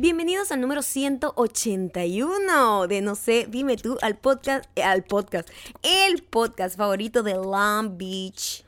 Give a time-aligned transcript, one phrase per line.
[0.00, 5.48] Bienvenidos al número 181 de No sé, dime tú, al podcast, eh, al podcast,
[5.82, 8.64] el podcast favorito de Long Beach,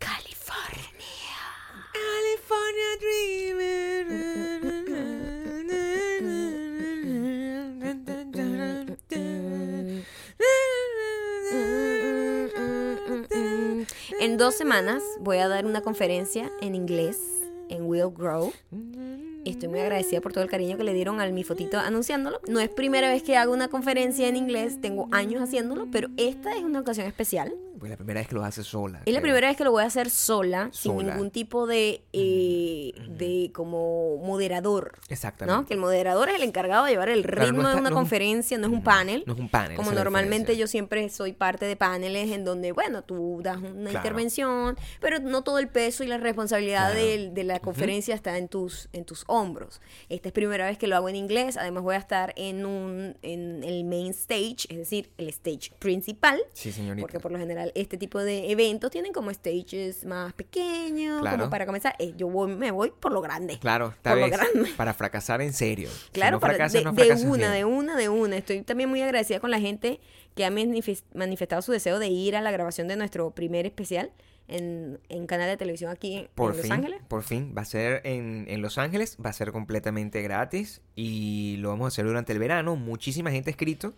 [0.00, 0.88] California.
[1.92, 2.84] California
[14.18, 17.20] En dos semanas voy a dar una conferencia en inglés
[17.68, 18.52] en Will Grow.
[19.44, 22.40] Estoy muy agradecida por todo el cariño que le dieron a mi fotito anunciándolo.
[22.48, 26.54] No es primera vez que hago una conferencia en inglés, tengo años haciéndolo, pero esta
[26.56, 27.54] es una ocasión especial.
[27.80, 29.00] Pues la primera vez que lo haces sola.
[29.06, 32.92] Es la primera vez que lo voy a hacer sola, sin ningún tipo de, eh,
[33.08, 34.98] de como moderador.
[35.08, 35.56] Exactamente.
[35.62, 35.66] ¿no?
[35.66, 37.90] Que el moderador es el encargado de llevar el Claro, ritmo de una no es
[37.92, 39.24] un- conferencia, no es un panel.
[39.26, 39.76] No es un panel.
[39.76, 43.96] Como normalmente yo siempre soy parte de paneles en donde, bueno, tú das una Claro.
[43.96, 47.32] intervención, pero no todo el peso y la responsabilidad Claro.
[47.32, 49.80] de, la conferencia está en tus, en tus hombros.
[50.10, 53.16] Esta es primera vez que lo hago en inglés, además voy a estar en, un,
[53.22, 56.38] en el main stage, es decir, el stage principal.
[56.52, 57.00] Sí, señorita.
[57.00, 61.38] Porque por lo general este tipo de eventos tienen como stages más pequeños, Claro.
[61.38, 61.94] como para comenzar.
[61.98, 63.58] Eh, yo voy- me voy por lo grande.
[63.58, 64.70] Claro, esta por lo vez grande.
[64.76, 65.88] para fracasar en serio.
[66.12, 68.36] Claro, si no para- fracasas, de, no de una, de una, de una.
[68.36, 70.00] Estoy también muy agradecida con la gente
[70.34, 74.10] que ha manifes- manifestado su deseo de ir a la grabación de nuestro primer especial
[74.48, 77.00] en, en canal de televisión aquí en, Por en Los Ángeles.
[77.06, 81.56] por fin, va a ser en, en Los Ángeles, va a ser completamente gratis y
[81.58, 82.74] lo vamos a hacer durante el verano.
[82.74, 83.94] Muchísima gente ha escrito,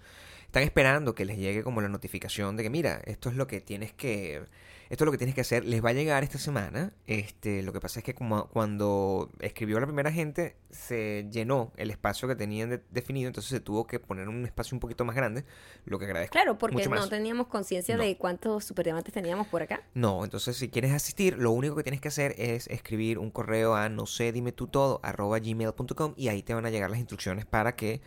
[0.52, 3.62] están esperando que les llegue como la notificación de que mira, esto es lo que
[3.62, 4.42] tienes que,
[4.90, 5.64] esto es lo que tienes que hacer.
[5.64, 6.92] Les va a llegar esta semana.
[7.06, 11.90] Este, lo que pasa es que como cuando escribió la primera gente se llenó el
[11.90, 15.16] espacio que tenían de- definido, entonces se tuvo que poner un espacio un poquito más
[15.16, 15.46] grande,
[15.86, 16.32] lo que agradezco.
[16.32, 17.08] Claro, porque mucho no más.
[17.08, 18.02] teníamos conciencia No.
[18.02, 19.80] de cuántos superdiamantes teníamos por acá.
[19.94, 23.74] No, entonces si quieres asistir, lo único que tienes que hacer es escribir un correo
[23.74, 26.98] a no sé, dime tú todo, arroba gmail.com y ahí te van a llegar las
[26.98, 28.02] instrucciones para que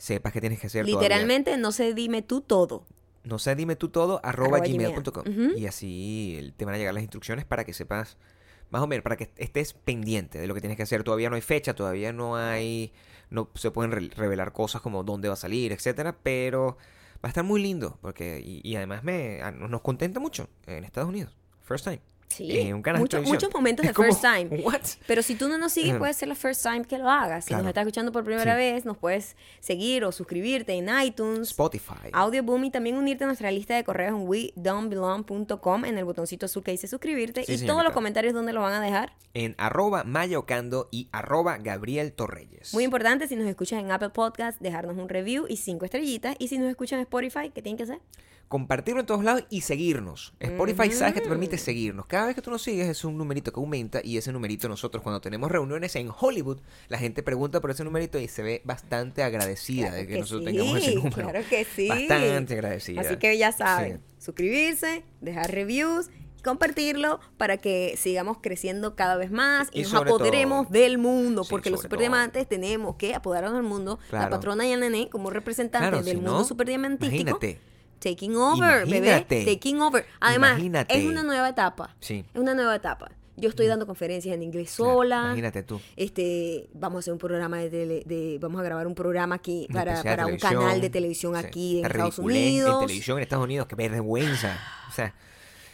[0.00, 0.86] sepas qué tienes que hacer.
[0.86, 1.08] todavía.
[1.08, 2.86] Literalmente, no sé, dime tú todo.
[3.22, 4.92] No sé, dime tú todo, arroba Arroba gmail.
[4.94, 5.24] gmail.com.
[5.28, 5.58] Ujú.
[5.58, 8.16] Y así te van a llegar las instrucciones para que sepas,
[8.70, 11.04] más o menos, para que estés pendiente de lo que tienes que hacer.
[11.04, 12.92] Todavía no hay fecha, todavía no hay,
[13.28, 16.78] no se pueden re- revelar cosas como dónde va a salir, etcétera, pero
[17.22, 21.10] va a estar muy lindo porque y, y además me nos contenta mucho en Estados
[21.10, 21.36] Unidos.
[21.60, 22.00] First time.
[22.30, 24.62] Sí, en un canal mucho- muchos momentos de como, first time.
[24.62, 24.80] What?
[25.06, 27.44] Pero si tú no nos sigues, puede ser la first time que lo hagas.
[27.44, 27.64] Si Claro.
[27.64, 28.56] nos estás escuchando por primera Sí.
[28.58, 32.08] vez, nos puedes seguir o suscribirte en iTunes, Spotify.
[32.12, 36.62] Audioboom y también unirte a nuestra lista de correos en wedon'tbelong.com en el botoncito azul
[36.62, 37.44] que dice suscribirte.
[37.44, 39.12] Sí, y todos los comentarios donde lo van a dejar.
[39.34, 42.72] En arroba mayocando y arroba Gabriel Torreyes.
[42.74, 46.36] Muy importante, si nos escuchas en Apple Podcast, dejarnos un review y cinco estrellitas.
[46.38, 48.00] Y si nos escuchas en Spotify, ¿qué tienen que hacer?
[48.50, 50.34] Compartirlo en todos lados y seguirnos.
[50.40, 52.06] Spotify sabes que te permite seguirnos.
[52.06, 55.04] Cada vez que tú nos sigues es un numerito que aumenta y ese numerito nosotros
[55.04, 56.58] cuando tenemos reuniones en Hollywood,
[56.88, 60.78] la gente pregunta por ese numerito y se ve bastante agradecida de que, nosotros tengamos
[60.78, 61.14] ese número.
[61.14, 61.86] Claro que sí.
[61.86, 63.02] Bastante agradecida.
[63.02, 64.24] Así que ya saben, Sí.
[64.24, 66.10] suscribirse, dejar reviews,
[66.42, 71.44] compartirlo para que sigamos creciendo cada vez más y, Y nos apoderemos todo- del mundo,
[71.44, 74.00] Sí, porque los superdiamantes tenemos que apoderarnos del mundo.
[74.10, 76.96] La patrona y el nené como representantes Claro, del si mundo no.
[77.06, 77.60] Imagínate.
[78.00, 79.38] Taking over, Imagínate.
[79.40, 79.54] bebé.
[79.54, 80.04] Taking over.
[80.20, 80.98] Además, Imagínate.
[80.98, 81.94] es una nueva etapa.
[82.00, 82.24] Sí.
[82.34, 83.10] Es una nueva etapa.
[83.36, 85.20] Yo estoy dando conferencias en inglés Claro, sola.
[85.26, 85.80] imagínate tú.
[85.96, 89.66] Este, vamos a hacer un programa de, tele- de vamos a grabar un programa aquí
[89.72, 91.46] para, para un canal de televisión Sí.
[91.46, 92.82] aquí en Estados Unidos.
[92.82, 94.58] En televisión en Estados Unidos, qué vergüenza.
[94.88, 95.14] O sea,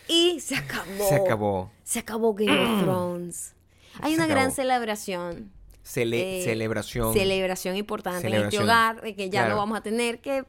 [0.08, 1.08] Y se acabó.
[1.08, 1.70] Se acabó.
[1.82, 3.54] Se acabó Game of Thrones.
[4.00, 5.50] Hay Se una gran celebración.
[5.84, 7.12] cele- eh, celebración.
[7.14, 9.54] Celebración importante en este hogar, de que ya Claro.
[9.54, 10.44] no vamos a tener que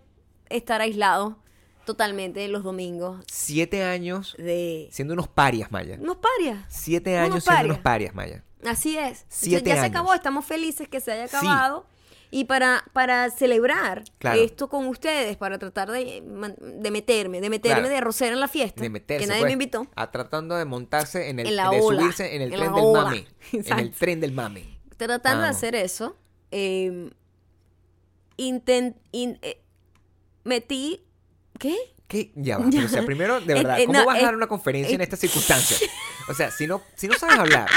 [0.50, 1.34] estar aislados
[1.88, 5.98] totalmente los domingos Siete años de siendo unos parias, Maya.
[6.00, 6.64] unos parias.
[6.70, 8.44] Siete Unos años siendo unos parias, Maya.
[8.64, 9.26] Así es.
[9.30, 11.36] Siete ya se acabó, estamos felices que se haya Sí.
[11.36, 11.88] acabado.
[12.30, 14.42] Y para, para celebrar Claro.
[14.42, 16.22] esto con ustedes, para tratar de,
[16.62, 17.90] de meterme, de meterme Claro.
[17.96, 20.66] de rosera en la fiesta, de meterse, que nadie pues, me invitó, a tratando de
[20.66, 23.04] montarse en el En la de ola, subirse en el en tren del ola.
[23.04, 23.18] mame,
[23.54, 23.96] en el Exacto.
[23.98, 24.78] tren del mame.
[24.98, 26.18] tratando de hacer eso,
[26.52, 27.12] eh,
[28.38, 29.62] in- eh,
[30.44, 31.06] metí,
[31.60, 31.76] ¿qué?
[32.08, 32.32] ¿Qué?
[32.36, 32.66] Ya va.
[32.72, 34.96] pero, o sea, primero, de Eh, verdad, eh, ¿cómo no, vas a dar una conferencia
[34.96, 35.04] en eh.
[35.04, 35.82] estas circunstancias?
[36.30, 37.70] O sea, si no, si no sabes hablar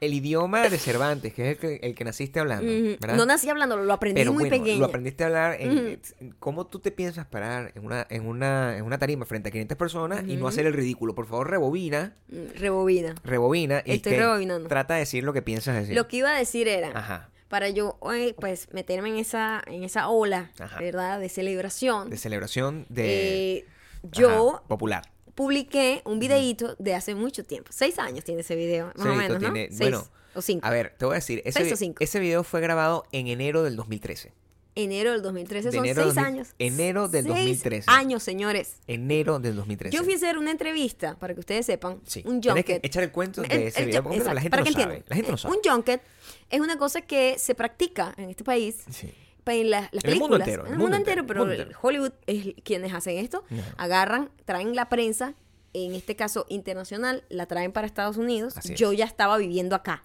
[0.00, 2.66] el idioma de Cervantes, que es el que, el que naciste hablando.
[3.00, 3.14] ¿verdad?
[3.16, 4.80] No nací hablando, lo aprendí Pero muy bueno, pequeño.
[4.80, 6.00] lo aprendiste a hablar en,
[6.40, 9.78] cómo tú te piensas parar en una, en una, en una tarima frente a 500
[9.78, 11.14] personas y no hacer el ridículo.
[11.14, 13.14] Por favor, rebobina, Mm, Rebobina.
[13.22, 14.68] rebobina y Estoy rebobinando.
[14.68, 15.94] trata de decir lo que piensas decir.
[15.94, 17.30] Lo que iba a decir era, Ajá.
[17.48, 20.78] Para yo, eh, pues, meterme en esa, en esa ola, Ajá.
[20.80, 21.20] ¿verdad?
[21.20, 22.10] De celebración.
[22.10, 23.64] De celebración de Eh,
[24.02, 25.02] yo, Ajá, popular.
[25.34, 27.70] publiqué un videíto de hace mucho tiempo.
[27.72, 29.52] Seis años tiene ese video, más o Seis, menos, ¿no?
[29.52, 30.04] tiene- Seis bueno,
[30.34, 30.66] o cinco.
[30.66, 32.02] A ver, te voy a decir, ese, ¿Seis o cinco?
[32.02, 34.32] ese video fue grabado en enero del 2013.
[34.76, 36.54] Enero del 2013 de son enero seis del 2000 años.
[36.58, 37.90] enero del Seis 2013.
[37.90, 38.76] años, señores.
[38.88, 39.96] Enero del 2013.
[39.96, 42.22] Yo fui a hacer una entrevista, para que ustedes sepan, Sí.
[42.26, 42.84] un Tienes que junket.
[42.86, 44.82] echar el cuento de El- ese el video, porque la exacto, gente para no que
[44.82, 45.04] sabe.
[45.06, 45.54] La gente no sabe.
[45.56, 46.02] Un junket
[46.50, 49.12] es una cosa que se practica en este país Sí.
[49.46, 51.78] en la- las En el mundo entero, En el mundo entero, pero mundo entero.
[51.80, 53.44] Hollywood es quienes hacen esto.
[53.50, 53.62] No.
[53.76, 55.34] Agarran, traen la prensa,
[55.72, 58.56] en este caso internacional, la traen para Estados Unidos.
[58.56, 58.80] Así es.
[58.80, 60.02] Yo ya estaba viviendo acá,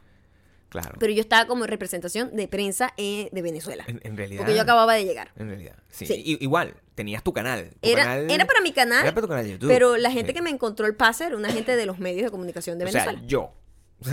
[0.70, 0.98] Claro.
[1.00, 3.84] pero yo estaba como en representación de prensa eh, de Venezuela.
[3.88, 4.42] en, en realidad.
[4.42, 5.32] Porque yo acababa de llegar.
[5.36, 5.76] En realidad.
[5.90, 6.06] Sí.
[6.06, 6.14] Sí.
[6.24, 7.72] I- igual, tenías tu canal.
[7.82, 9.68] tu Era, canal- era para mi canal, Era para tu canal de YouTube.
[9.70, 10.36] pero la gente Sí.
[10.36, 12.88] que me encontró el pase era una gente de los medios de comunicación de O
[12.90, 13.28] sea, Venezuela.
[13.28, 13.54] yo.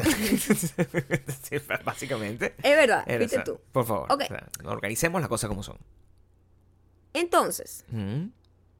[1.42, 2.54] Sí, básicamente.
[2.62, 3.60] es verdad, Era, fuiste o sea, tú.
[3.72, 4.10] Por favor.
[4.12, 4.22] Ok.
[4.22, 5.76] o sea, organicemos las cosas como son.
[7.12, 8.30] Entonces, Ujú.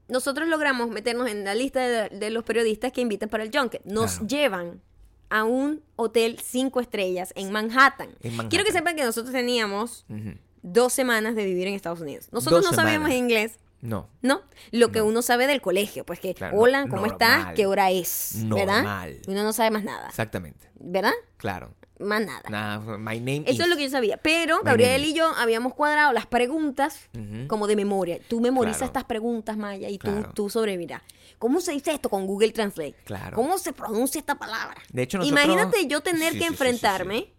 [0.09, 3.83] nosotros logramos meternos en la lista de, de los periodistas que invitan para el junket.
[3.85, 4.27] Nos Claro.
[4.27, 4.83] llevan
[5.31, 8.09] a un hotel cinco estrellas en Manhattan.
[8.23, 8.49] En Manhattan.
[8.51, 10.05] Quiero que sepan que nosotros teníamos
[10.63, 12.29] dos semanas de vivir en Estados Unidos.
[12.33, 14.09] Nosotros Dos no sabíamos inglés, No.
[14.23, 14.43] ¿no?
[14.73, 15.07] Lo que No.
[15.07, 17.11] uno sabe del colegio, pues que, Claro, hola, ¿cómo normal.
[17.13, 17.55] estás?
[17.55, 18.33] ¿Qué hora es?
[18.47, 18.83] ¿Verdad?
[18.83, 19.17] Normal.
[19.29, 20.69] Uno no sabe más nada, Exactamente.
[20.81, 21.13] ¿verdad?
[21.37, 21.75] Claro.
[21.99, 22.43] Más nada.
[22.51, 24.19] Nada, my name Eso es lo que yo sabía.
[24.19, 27.09] Pero Gabriel y yo habíamos cuadrado las preguntas
[27.49, 28.19] como de memoria.
[28.29, 28.89] Tú memorizas Claro.
[28.91, 31.01] estas preguntas, Maya, y tú, tú sobrevivirás.
[31.39, 32.95] ¿Cómo se dice esto con Google Translate?
[33.05, 33.37] Claro.
[33.37, 34.81] ¿Cómo se pronuncia esta palabra?
[34.91, 37.33] De hecho, nosotros- Imagínate yo tener Sí, que sí, enfrentarme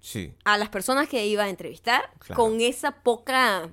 [0.00, 0.34] Sí.
[0.44, 2.42] a las personas que iba a entrevistar Claro.
[2.42, 3.70] con esa poca...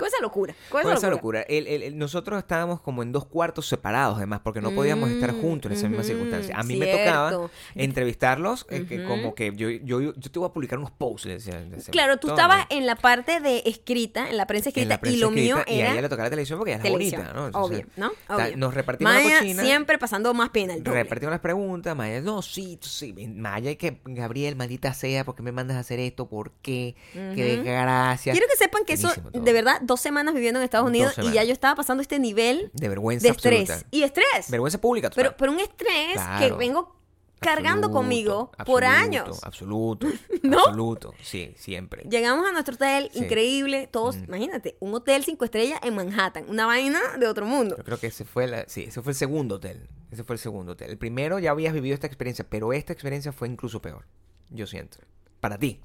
[0.00, 0.54] Con esa locura.
[0.68, 1.42] Con esa, Con esa locura.
[1.42, 5.32] El- el- el- nosotros estábamos como en dos cuartos separados, además, porque no podíamos estar
[5.32, 6.56] Mm, juntos en esa misma circunstancia.
[6.56, 10.52] A mí me tocaba entrevistarlos, eh, que como que yo, yo, yo te voy a
[10.52, 11.28] publicar unos posts.
[11.28, 15.00] decía, Claro, tú estabas en la parte de escrita, en la prensa En escrita, la
[15.00, 16.82] prensa y lo mío escrita, Y a era ella le tocaba la televisión porque ella
[16.84, 17.46] es bonita, ¿no?
[17.46, 18.12] Entonces, Obvio, ¿no?
[18.34, 18.56] Obvio.
[18.56, 19.62] Nos repartimos Maya la cochina.
[19.62, 20.84] siempre pasando más pena el.
[20.84, 25.52] Repartimos las preguntas, Maya, no, sí, sí, Maya, que Gabriel, maldita sea, ¿por qué me
[25.52, 26.28] mandas a hacer esto?
[26.28, 26.94] ¿Por qué?
[27.12, 27.36] Qué Ujú.
[27.36, 28.32] desgracia.
[28.32, 29.42] Quiero que sepan que eso, todo.
[29.42, 32.18] de verdad, dos semanas viviendo en Estados Dos Unidos y ya yo estaba pasando este
[32.20, 33.68] nivel De vergüenza de estrés.
[33.70, 33.88] absoluta.
[33.90, 34.48] Y estrés.
[34.48, 35.10] Vergüenza pública.
[35.14, 36.96] Pero, pero un estrés que vengo
[37.40, 39.42] cargando Absoluto, conmigo por años.
[39.42, 40.06] Absoluto.
[40.42, 40.58] ¿No?
[40.60, 41.12] Absoluto.
[41.22, 42.04] Sí, siempre.
[42.08, 43.18] Llegamos a nuestro hotel, Sí.
[43.24, 47.76] increíble, todos, imagínate, un hotel cinco estrellas en Manhattan, una vaina de otro mundo.
[47.76, 49.88] Yo creo que ese fue, la, sí, ese fue el segundo hotel.
[50.12, 50.90] Ese fue el segundo hotel.
[50.90, 54.04] El primero ya habías vivido esta experiencia, pero esta experiencia fue incluso peor.
[54.50, 54.98] Yo siento.
[55.40, 55.80] Para ti,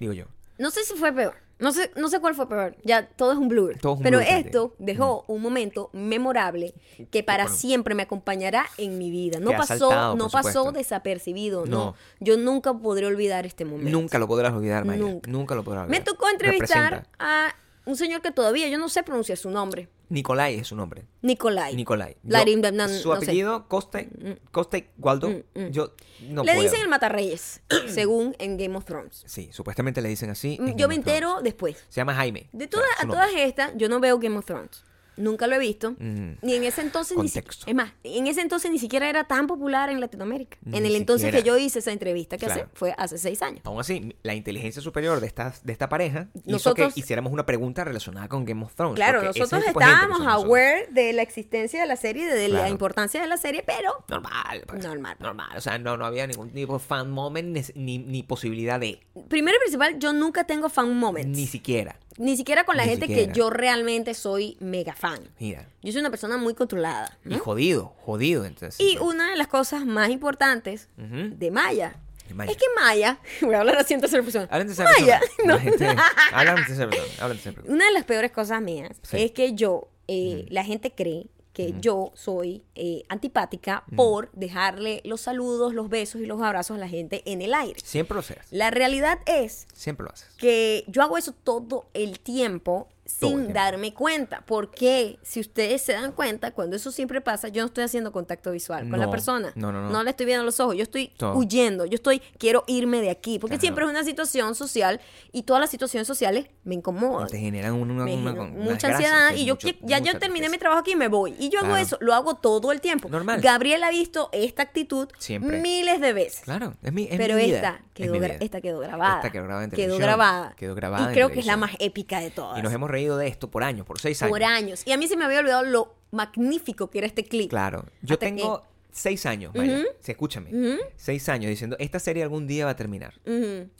[0.00, 0.24] digo yo.
[0.58, 1.34] No sé si fue peor.
[1.58, 2.76] No sé, no sé cuál fue peor.
[2.84, 3.78] Ya todo es un blur.
[3.80, 6.74] Todo es un Pero blur esto dejó un momento memorable
[7.10, 7.56] que para bueno.
[7.58, 9.40] siempre me acompañará en mi vida.
[9.40, 10.72] No pasó, saltado, no pasó supuesto.
[10.72, 11.64] desapercibido.
[11.64, 11.76] No.
[11.78, 11.94] No.
[12.20, 13.90] Yo nunca podré olvidar este momento.
[13.90, 15.00] Nunca lo podrás olvidar, Maya.
[15.00, 15.30] Nunca.
[15.30, 16.04] Nunca, lo podrás Me olvidar.
[16.04, 17.16] tocó entrevistar Representa.
[17.18, 17.54] a
[17.86, 19.88] un señor que todavía yo no sé pronunciar su nombre.
[20.08, 21.04] Nicolai es su nombre.
[21.22, 21.74] Nicolai.
[21.74, 22.16] Nicolai.
[22.22, 22.28] Yo-
[22.72, 23.24] no- su no sé.
[23.24, 24.08] apellido, Coste,
[24.52, 25.30] Coste Waldo.
[25.72, 25.94] Yo
[26.28, 26.62] no Le puedo.
[26.62, 29.24] dicen el Matarreyes, según en Game of Thrones.
[29.26, 30.58] Sí, supuestamente le dicen así.
[30.60, 31.76] Mm, Yo me Game entero después.
[31.88, 32.48] Se llama Jaime.
[32.52, 34.84] De O sea, todas, su a todas estas, yo no veo Game of Thrones.
[35.16, 35.90] Nunca lo he visto.
[35.90, 36.36] Ujú.
[36.42, 37.40] Ni en ese entonces ni si-.
[37.66, 40.58] Es más, en ese entonces ni siquiera era tan popular en Latinoamérica.
[40.62, 41.42] Ni en el entonces siquiera.
[41.42, 42.62] que yo hice esa entrevista que Claro.
[42.64, 43.60] hace, fue hace seis años.
[43.64, 47.46] Aún así, la inteligencia superior de esta, de esta pareja Nosotros- hizo que hiciéramos una
[47.46, 48.96] pregunta relacionada con Game of Thrones.
[48.96, 50.44] Claro, nosotros es de estábamos nosotros.
[50.44, 52.72] aware de la existencia de la serie, de la Claro.
[52.72, 54.84] importancia de la serie, pero Normal, pues.
[54.84, 55.16] Normal.
[55.20, 55.56] Normal.
[55.56, 59.00] O sea, no, no había ningún tipo de fan moment ni, ni, posibilidad de.
[59.28, 61.28] primero y principal, yo nunca tengo fan moments.
[61.28, 61.96] Ni Ni, siquiera.
[62.36, 63.32] siquiera con la Ni gente siquiera.
[63.32, 65.05] que yo realmente soy mega fan.
[65.38, 65.68] Mira.
[65.82, 67.16] Yo soy una persona muy controlada.
[67.24, 67.36] ¿no?
[67.36, 68.44] Y jodido, jodido.
[68.44, 71.34] Entonces, Y una de las cosas más importantes Ujú.
[71.36, 71.96] de Maya,
[72.34, 72.50] Maya.
[72.50, 74.48] es que Maya, voy a hablar así en tercera persona.
[74.50, 75.52] Hablan de esa Maya, persona.
[75.54, 75.58] no.
[75.60, 75.96] Gente-
[76.32, 77.62] Hablan de esa persona.
[77.68, 79.16] Una de las peores cosas mías Sí.
[79.22, 85.22] es que yo, eh, la gente cree que yo soy eh, antipática por dejarle los
[85.22, 87.80] saludos, los besos y los abrazos a la gente en el aire.
[87.82, 88.36] Siempre lo haces.
[88.50, 90.28] La realidad es Siempre lo haces.
[90.36, 94.42] que yo hago eso todo el tiempo sin darme cuenta.
[94.46, 98.50] Porque si ustedes se dan cuenta, cuando eso siempre pasa, yo no estoy haciendo contacto
[98.52, 99.52] visual con la No, persona.
[99.54, 100.02] no, no, no.
[100.02, 100.76] le estoy viendo los ojos.
[100.76, 101.34] Yo estoy Todo.
[101.34, 101.86] huyendo.
[101.86, 103.38] Yo estoy, quiero irme de aquí.
[103.38, 103.60] Porque Claro.
[103.60, 105.00] siempre es una situación social
[105.32, 107.28] y todas las situaciones sociales me incomodan.
[107.28, 110.80] Te generan una, Me mucha ansiedad sí, y yo mucho- ya yo terminé mi trabajo
[110.80, 113.40] aquí y me voy y yo hago eso lo hago todo el tiempo Normal.
[113.40, 115.60] Gabriel ha visto esta actitud Siempre.
[115.60, 118.36] miles de veces Claro, es mi, es pero mi vida, esta es quedó mi vida.
[118.40, 121.46] esta quedó grabada Esta quedó grabada en quedó grabada Quedó grabada y creo que es
[121.46, 124.22] la más épica de todas Y nos hemos reído de esto por años, por seis
[124.22, 124.32] años.
[124.32, 127.50] por años y a mí se me había olvidado lo magnífico que era este clip
[127.50, 127.84] Claro.
[128.02, 129.82] Yo Hasta tengo seis años, Maya.
[130.00, 130.50] Sí, escúchame.
[130.96, 133.14] Seis años diciendo, esta serie algún día va a terminar.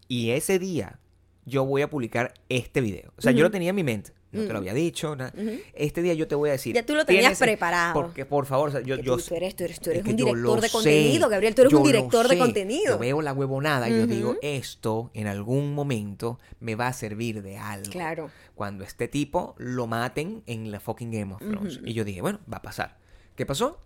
[0.09, 0.99] Y ese día
[1.45, 3.13] yo voy a publicar este video.
[3.17, 4.13] O sea, yo lo tenía en mi mente.
[4.37, 4.63] No te lo Mm.
[4.63, 5.17] había dicho.
[5.17, 5.33] nada.
[5.37, 5.51] Ujú.
[5.75, 6.75] Este día yo te voy a decir.
[6.75, 7.95] Ya tú lo tenías tienes- preparado.
[7.95, 10.11] Porque, por favor, o sea, yo, yo tú, eres, tú eres, tú eres es que
[10.11, 11.55] un director de sé, contenido, Gabriel.
[11.55, 12.95] Tú eres un director de contenido.
[12.95, 17.43] Yo veo la huevonada y yo digo, esto en algún momento me va a servir
[17.43, 17.91] de algo.
[17.91, 18.31] Claro.
[18.55, 21.81] Cuando este tipo lo maten en la fucking Game of Thrones.
[21.85, 22.97] Y yo dije, bueno, va a pasar.
[23.35, 23.81] ¿Qué pasó?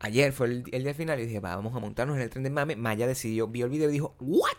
[0.00, 2.44] Ayer fue el, el día final y dije, va, vamos a montarnos en el tren
[2.44, 2.76] de mame.
[2.76, 4.56] Maya decidió, vio el video y dijo, ¿what?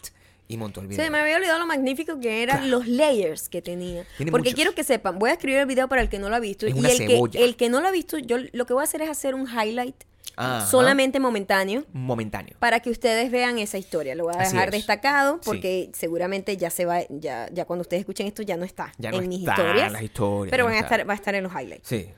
[0.50, 1.06] Y montó el video.
[1.06, 2.72] Se me había olvidado lo magnífico que eran Claro.
[2.80, 4.06] los layers que tenía.
[4.18, 4.56] Tiene Porque muchos.
[4.56, 6.66] quiero que sepan, voy a escribir el video para el que no lo ha visto.
[6.66, 7.40] Es y una el cebolla.
[7.40, 9.36] que, el que no lo ha visto, yo lo que voy a hacer es hacer
[9.36, 9.96] un highlight
[10.36, 10.66] Ajá.
[10.66, 11.86] solamente momentáneo.
[11.94, 12.56] Momentáneo.
[12.60, 14.16] Para que ustedes vean esa historia.
[14.16, 14.74] Lo voy a Así dejar es.
[14.74, 15.42] destacado Sí.
[15.46, 19.12] porque seguramente ya se va, ya, ya cuando ustedes escuchen esto ya no está Ya
[19.12, 19.92] no en mis está historias.
[19.92, 21.88] las historias, pero van no a estar, va a estar en los highlights.
[21.88, 22.10] Sí.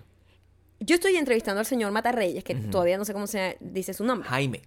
[0.80, 4.30] Yo estoy entrevistando al señor Matarreyes, que todavía no sé cómo se dice su nombre.
[4.30, 4.62] Jaime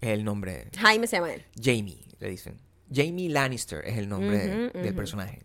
[0.00, 0.68] es el nombre.
[0.78, 1.44] Jaime se llama él.
[1.60, 2.56] Jamie, le dicen.
[2.92, 5.42] Jamie Lannister es el nombre del personaje.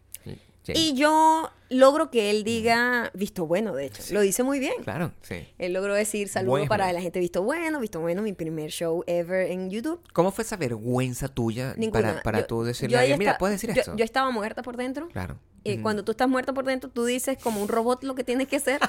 [0.67, 0.81] Jamie.
[0.81, 4.01] Y yo logro que él diga visto bueno, de hecho.
[4.01, 4.15] Sí.
[4.15, 4.73] Lo dice muy bien.
[4.83, 5.47] Claro, sí.
[5.59, 6.67] Él logró decir saludo Bueno.
[6.67, 10.01] para la gente visto bueno, visto bueno, mi primer show ever en YouTube.
[10.11, 12.01] ¿Cómo fue esa vergüenza tuya Ninguna.
[12.01, 13.95] para, para Yo- tú decirle mira, puedes decir yo- esto?
[13.95, 15.07] Yo estaba muerta por dentro.
[15.09, 15.37] Claro.
[15.63, 15.83] Y Ujú.
[15.83, 18.55] cuando tú estás muerta por dentro, tú dices como un robot lo que tienes que
[18.55, 18.79] hacer.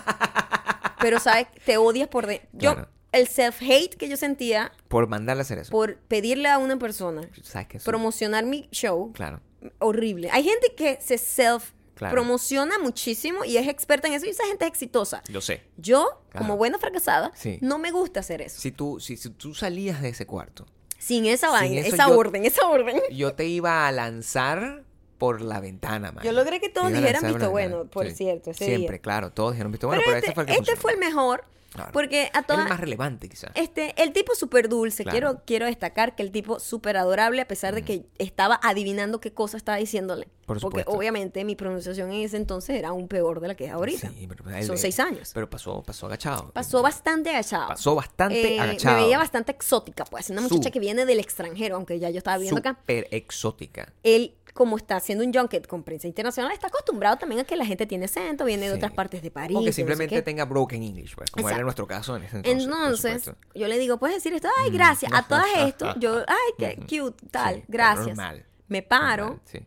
[0.99, 1.47] pero, ¿sabes?
[1.67, 2.49] Te odias por dentro.
[2.55, 2.89] Yo, Claro.
[3.19, 5.71] El self-hate que yo sentía Por mandarle a hacer eso.
[5.71, 7.79] por pedirle a una persona ¿Sabes qué?
[7.81, 9.41] Promocionar mi show, Claro.
[9.79, 10.29] horrible.
[10.33, 12.13] Hay gente que se self Claro.
[12.13, 15.23] promociona muchísimo y es experta en eso y esa gente es exitosa.
[15.29, 15.63] Lo sé.
[15.79, 16.45] Yo, Claro.
[16.47, 17.59] como buena fracasada, Sí.
[17.63, 18.61] no me gusta hacer eso.
[18.61, 20.67] Si tú, si, si tú salías de ese cuarto,
[20.99, 23.01] Sin esa Sin vaina, eso esa yo- orden, esa orden.
[23.13, 24.85] yo te iba a lanzar
[25.19, 26.25] por la ventana, man.
[26.25, 28.15] Yo logré que todos dijeran visto bueno, por Sí.
[28.15, 29.03] cierto, ese Siempre, día.
[29.03, 29.31] claro.
[29.33, 31.45] Todos dijeron visto bueno, pero pero, este, ese fue el que este fue el mejor.
[31.73, 31.91] Claro.
[31.93, 32.63] Porque a todas.
[32.63, 33.51] el más relevante, quizás.
[33.55, 35.03] Este, el tipo súper dulce.
[35.03, 35.13] Claro.
[35.15, 39.35] Quiero, quiero destacar que el tipo súper adorable, a pesar de que estaba adivinando qué
[39.35, 40.27] cosa estaba diciéndole.
[40.47, 40.93] Por Porque supuesto.
[40.93, 44.09] obviamente mi pronunciación en ese entonces era aún peor de la que es ahorita.
[44.09, 45.33] Sí, pero él- Son seis años.
[45.35, 46.51] Pero pasó, pasó agachado.
[46.53, 47.69] Pasó bastante agachado.
[47.69, 48.97] Pasó bastante Eh, agachado.
[48.97, 50.31] Me veía bastante exótica, pues.
[50.31, 52.77] Una muchacha Su- que viene del extranjero, aunque ya yo estaba viviendo acá.
[52.81, 53.93] Súper exótica.
[54.03, 57.65] Él, como está haciendo un junket con prensa internacional, está acostumbrado también a que la
[57.67, 59.57] gente tiene acento, viene de otras partes de París.
[59.57, 61.65] O que no sé simplemente tenga broken English, pues, como era Exacto.
[61.65, 63.05] nuestro caso en ese entonces.
[63.27, 65.13] Entonces, yo le digo, puedes decir esto, ay, gracias.
[65.15, 68.07] A todas esto, yo, ay, qué cute, tal, Sí, gracias.
[68.09, 68.45] normal.
[68.69, 69.61] Me paro Normal, sí.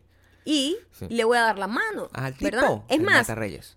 [0.44, 1.06] Y Sí.
[1.08, 2.08] le voy a dar la mano.
[2.12, 2.82] Al tipo, ¿verdad?
[2.88, 3.26] Es más,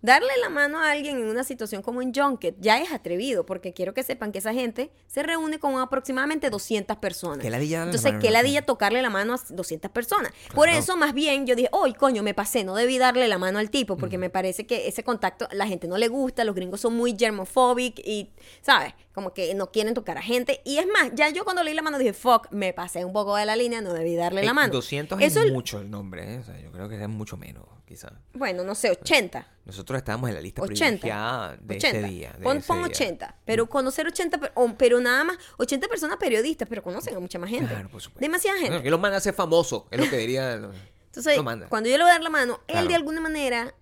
[0.01, 3.73] darle la mano a alguien en una situación como un junket ya es atrevido, porque
[3.73, 7.39] quiero que sepan que esa gente se reúne con aproximadamente 200 personas.
[7.39, 10.31] Qué ladilla Entonces, qué ladilla tocarle la mano a 200 personas.
[10.53, 13.59] Por eso, más bien, yo dije, hoy coño, me pasé, no debí darle la mano
[13.59, 16.81] al tipo, porque me parece que ese contacto la gente no le gusta, los gringos
[16.81, 18.93] son muy germophobic y, ¿sabes?
[19.13, 20.61] Como que no quieren tocar a gente.
[20.65, 23.35] Y es más, ya yo cuando leí la mano dije, fuck, me pasé un poco
[23.35, 24.73] de la línea, no debí darle Eh, la mano.
[24.73, 26.41] 200 Eso es es- mucho el nombre, ¿eh?
[26.53, 28.11] Sea, yo creo que es mucho menos, quizás.
[28.33, 29.47] Bueno, no sé, 80.
[29.65, 30.77] Nosotros estábamos en la lista 80.
[30.99, 31.97] privilegiada de 80.
[31.99, 32.33] ese día.
[32.37, 32.87] de pon ese pon día.
[32.87, 33.35] 80.
[33.45, 37.39] Pero conocer 80, per- o- pero nada más, 80 personas periodistas, pero conocen a mucha
[37.39, 37.67] más gente.
[37.73, 38.19] Claro, por supuesto.
[38.25, 38.71] Demasiada gente.
[38.71, 40.55] Bueno, que lo manda a ser famoso, es lo que diría.
[40.57, 40.71] lo-
[41.07, 41.67] Entonces, lo manda.
[41.69, 43.73] cuando yo le voy a dar la mano, él de alguna manera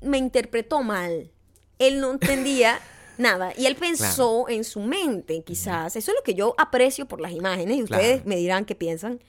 [0.00, 1.30] me interpretó mal.
[1.78, 2.78] Él no entendía
[3.18, 3.52] nada.
[3.56, 5.96] Y él pensó en su mente, quizás.
[5.96, 7.78] Eso es lo que yo aprecio por las imágenes.
[7.78, 9.20] Y ustedes me dirán qué piensan.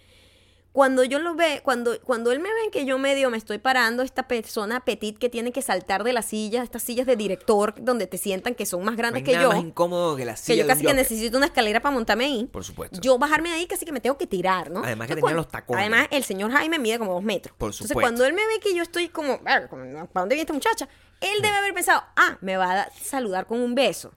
[0.77, 4.03] Cuando yo lo ve, cuando, cuando él me ve que yo medio me estoy parando,
[4.03, 8.05] esta persona petit que tiene que saltar de la silla, estas sillas de director donde
[8.05, 10.33] te sientan que son más No grandes hay que nada yo, más incómodo que la
[10.33, 12.45] que silla yo de un casi que necesito una escalera para montarme ahí.
[12.45, 13.01] Por supuesto.
[13.01, 14.83] Yo bajarme ahí casi que me tengo que tirar, ¿no?
[14.83, 15.81] Además que Entonces, tenía los tacones.
[15.81, 17.55] Además, el señor Jaime mide como dos metros.
[17.57, 17.99] Por Entonces, supuesto.
[17.99, 20.87] cuando él me ve que yo estoy como, "Verga, como, ¿para dónde viene esta muchacha?
[21.21, 24.11] Él debe haber pensado, ah, me va a da- saludar con un beso.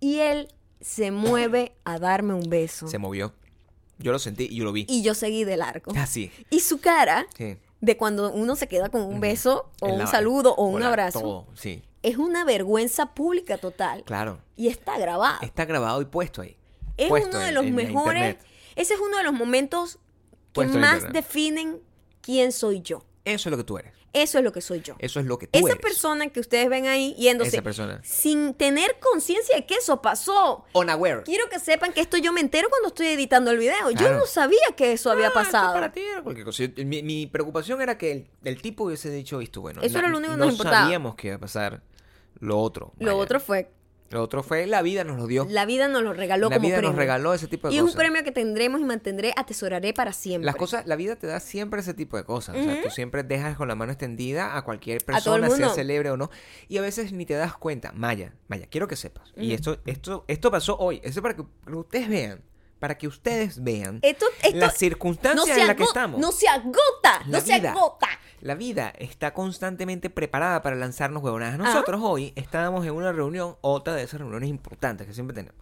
[0.00, 0.48] Y él
[0.80, 2.88] se mueve a darme un beso.
[2.88, 3.34] Se movió.
[4.00, 4.86] Yo lo sentí y yo lo vi.
[4.88, 5.92] Y yo seguí de largo.
[5.96, 6.30] Así.
[6.50, 7.56] Y su cara Sí.
[7.80, 11.46] de cuando uno se queda con un beso o un saludo o un abrazo Todo,
[11.54, 11.82] sí.
[12.02, 14.02] es una vergüenza pública total.
[14.04, 14.40] Claro.
[14.56, 15.38] Y está grabado.
[15.42, 16.56] Está grabado y puesto ahí.
[16.96, 18.36] es Puesto uno de los en mejores.
[18.76, 20.00] Ese es uno de los momentos que
[20.52, 21.80] Puesto más definen
[22.22, 23.04] quién soy yo.
[23.24, 23.92] Eso es lo que tú eres.
[24.12, 24.96] Eso es lo que soy yo.
[24.98, 25.80] Eso es lo que tú Esa eres.
[25.80, 28.00] persona que ustedes ven ahí yéndose Esa persona.
[28.02, 30.64] sin tener conciencia de que eso pasó.
[30.72, 31.22] Unaware.
[31.24, 33.90] Quiero que sepan que esto yo me entero cuando estoy editando el video.
[33.90, 35.74] Yo no sabía que eso había Ah, esto pasado.
[35.74, 36.64] Para ti era cualquier cosa.
[36.78, 39.80] Mi, mi preocupación era que el, el tipo hubiese dicho, visto, bueno.
[39.82, 40.82] Eso era lo único que no nos importaba.
[40.84, 41.82] sabíamos que iba a pasar
[42.40, 42.94] lo otro.
[42.98, 43.16] Lo vaya.
[43.22, 43.70] otro fue,
[44.10, 45.46] Lo otro fue la vida nos lo dio.
[45.48, 46.90] la vida nos lo regaló La como vida premio.
[46.90, 48.00] nos regaló ese tipo de y es un cosas.
[48.00, 50.46] premio que tendremos y mantendré, atesoraré para siempre.
[50.46, 52.56] Las cosas, la vida te da siempre ese tipo de cosas.
[52.56, 55.74] O sea, tú siempre dejas con la mano extendida a cualquier A persona, sea mundo.
[55.74, 56.28] celebre o no.
[56.68, 57.92] Y a veces ni te das cuenta.
[57.92, 59.32] Maya, Maya, quiero que sepas.
[59.36, 59.54] Y Ujú.
[59.54, 61.00] esto, esto, esto pasó hoy.
[61.04, 62.42] Eso para que, para que ustedes vean.
[62.80, 66.18] Para que ustedes vean Esto, esto las circunstancias se en las que estamos.
[66.18, 67.72] No se agota, La no se vida.
[67.72, 68.08] agota.
[68.40, 71.58] La vida está constantemente preparada para lanzarnos huevonadas.
[71.58, 75.60] Nosotros hoy estábamos en una reunión, otra de esas reuniones importantes que siempre tenemos,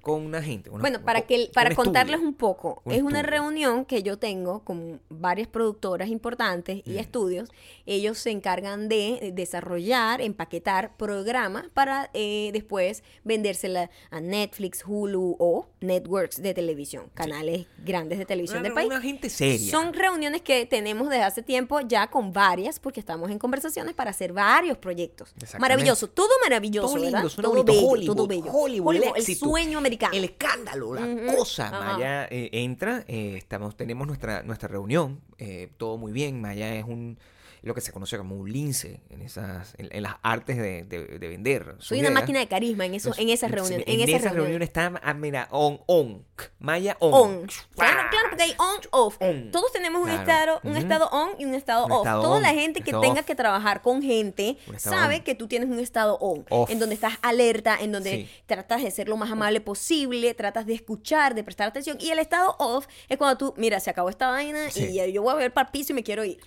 [0.00, 0.70] con una gente.
[0.70, 2.28] una- Bueno, para que para un contarles estudio.
[2.28, 7.50] un poco, Un es una reunión que yo tengo con varias productoras importantes y estudios.
[7.86, 15.66] Ellos se encargan de desarrollar, empaquetar programas para eh, después vendérsela a Netflix, Hulu o
[15.80, 18.86] networks de televisión, canales grandes de televisión Una, del país.
[18.88, 19.70] una gente seria.
[19.70, 24.10] Son reuniones que tenemos desde hace tiempo ya con varias, porque estamos en conversaciones para
[24.10, 25.34] hacer varios proyectos.
[25.58, 28.50] Maravilloso, todo maravilloso, todo lindo, todo bello, Hollywood, todo bello.
[28.52, 29.89] Hollywood, el sueño americano.
[30.12, 31.70] El escándalo, la cosa.
[31.70, 36.40] Maya eh, entra, eh, estamos, tenemos nuestra, nuestra reunión, eh, todo muy bien.
[36.40, 37.18] Maya es un
[37.62, 41.18] lo que se conoce como un lince en esas, en, en las artes de, de-
[41.18, 41.76] de vender.
[41.78, 43.86] Soy una máquina de carisma en eso, en esas reuniones.
[43.86, 46.24] En, En, esas esas reuniones está, ah, mira, on, on.
[46.58, 47.12] Maya on.
[47.12, 47.46] On.
[47.74, 49.16] Claro, claro, porque hay on, off.
[49.20, 49.50] On.
[49.50, 51.98] Todos tenemos un estado, un estado on y un estado Un off.
[52.06, 53.26] estado Toda on, la gente que tenga off.
[53.26, 55.22] que trabajar con gente sabe on.
[55.22, 56.70] que tú tienes un estado on, Off.
[56.70, 58.28] en donde estás alerta, en donde Sí.
[58.46, 61.98] tratas de ser lo más amable posible, tratas de escuchar, de prestar atención.
[62.00, 64.98] Y el estado off es cuando tú, mira, se acabó esta vaina Sí.
[64.98, 66.38] y yo voy a ver para el piso y me quiero ir.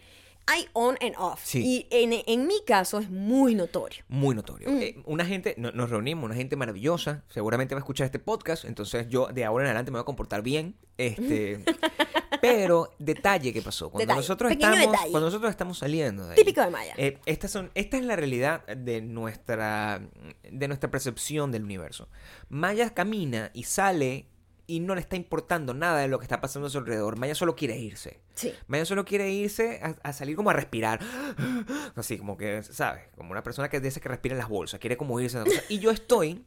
[0.45, 1.39] Hay on and off.
[1.43, 1.63] Sí.
[1.65, 4.03] Y en, en mi caso es muy notorio.
[4.09, 4.69] Muy notorio.
[4.69, 4.81] Mm.
[4.81, 8.65] Eh, una gente, no- nos reunimos, una gente maravillosa, seguramente va a escuchar este podcast,
[8.65, 10.75] entonces yo de ahora en adelante me voy a comportar bien.
[10.97, 11.63] Este,
[12.41, 13.89] pero detalle que pasó.
[13.89, 15.11] Cuando Detalle, nosotros estamos, detalle.
[15.11, 16.93] cuando nosotros estamos saliendo de ahí, Típico de Maya.
[16.97, 20.01] eh, estas son, esta es la realidad de nuestra,
[20.51, 22.09] de nuestra percepción del universo.
[22.49, 24.27] Maya camina y sale
[24.67, 27.17] y no le está importando nada de lo que está pasando a su alrededor.
[27.17, 28.21] Maya solo quiere irse.
[28.33, 28.53] Sí.
[28.67, 30.99] Maya solo quiere irse a, a salir como a respirar.
[31.95, 33.03] Así como que, ¿sabes?
[33.15, 34.79] Como una persona que dice que respira en las bolsas.
[34.79, 35.37] Quiere como irse.
[35.37, 35.63] a una cosa.
[35.69, 36.45] Y yo estoy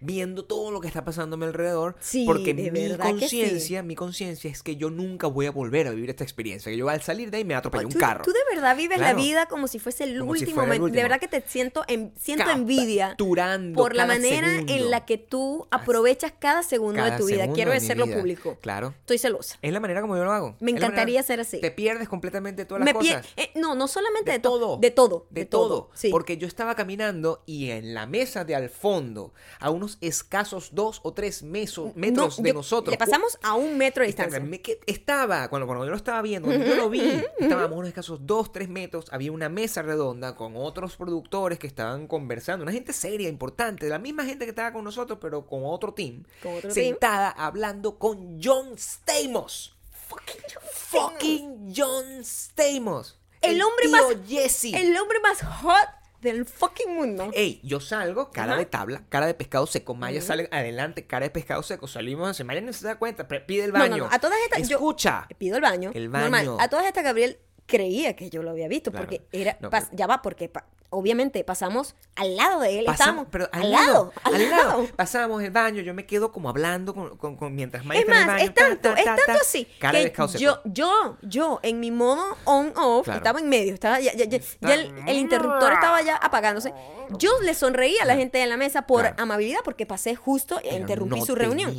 [0.00, 1.96] viendo todo lo que está pasando a mi alrededor.
[2.00, 2.96] Sí, porque mi sí.
[2.98, 6.70] conciencia, mi conciencia es que yo nunca voy a volver a vivir esta experiencia.
[6.70, 8.24] Que yo al salir de ahí me atropellé un carro.
[8.24, 9.16] tú de verdad vives Claro.
[9.16, 10.86] la vida como si fuese el Como último momento.
[10.88, 13.14] De verdad que te siento, en, siento envidia
[13.74, 14.72] por la manera segundo.
[14.72, 17.52] en la que tú aprovechas cada segundo Cada de tu vida.
[17.52, 17.72] Quiero
[18.06, 18.16] vida.
[18.16, 18.56] público.
[18.60, 18.94] Claro.
[19.00, 19.58] Estoy celosa.
[19.62, 20.56] Es la manera como yo lo hago.
[20.60, 21.60] Me encantaría ser así.
[21.60, 23.26] Te pierdes completamente todas las Me cosas.
[23.36, 24.76] eh, no, no solamente de, de to- todo.
[24.78, 25.26] De todo.
[25.30, 25.90] De, todo.
[25.94, 26.10] Sí.
[26.10, 31.00] Porque yo estaba caminando y en la mesa de al fondo, a unos escasos dos
[31.04, 32.92] o tres meso- metros No, de yo- nosotros.
[32.92, 34.74] Le pasamos a un metro de Estaba, distancia.
[34.86, 37.00] estaba, cuando, cuando yo lo estaba viendo, cuando yo lo vi,
[37.38, 41.66] estábamos a unos escasos dos, tres metros, había una mesa redonda con otros productores que
[41.66, 45.62] estaban conversando, una gente seria, importante, la misma gente que estaba con nosotros, pero con
[45.64, 46.74] otro team, Con otro team.
[46.92, 49.72] sentada hablando con John Stamos.
[50.08, 53.18] Fucking John Fucking John Stamos.
[53.42, 54.72] El hombre tío más- Jesse.
[54.74, 55.88] El hombre más hot
[56.20, 57.30] del fucking mundo.
[57.34, 58.58] Ey, yo salgo, cara Ajá.
[58.60, 59.94] de tabla, cara de pescado seco.
[59.94, 61.86] Maya sale adelante, cara de pescado seco.
[61.88, 63.96] Salimos, Maya no se da cuenta, pide el No, no, baño.
[64.04, 65.26] no, a todas estas, yo- Escucha.
[65.38, 65.90] Pido el baño.
[65.94, 66.30] El normal.
[66.30, 66.56] baño.
[66.60, 69.06] A todas estas, Gabriel creía que yo lo había visto Claro.
[69.06, 73.24] porque era No, pero- ya va porque pa- obviamente pasamos al lado de él Pasamos,
[73.24, 77.16] estábamos pero al, lado, al lado, Pasamos el baño, yo me quedo como hablando con,
[77.16, 78.44] con- con- mientras Maya es el más baño.
[78.44, 79.38] es tanto ta, ta, es ta, tanto ta.
[79.42, 80.40] así que pescado seco.
[80.40, 83.18] yo yo yo en mi modo on off Claro.
[83.18, 86.72] estaba en medio estaba ya, ya- ya- ya el, el interruptor estaba ya apagándose
[87.18, 89.16] yo le sonreí a la gente en la mesa por Claro.
[89.18, 91.74] amabilidad porque pasé justo e interrumpí no su reunión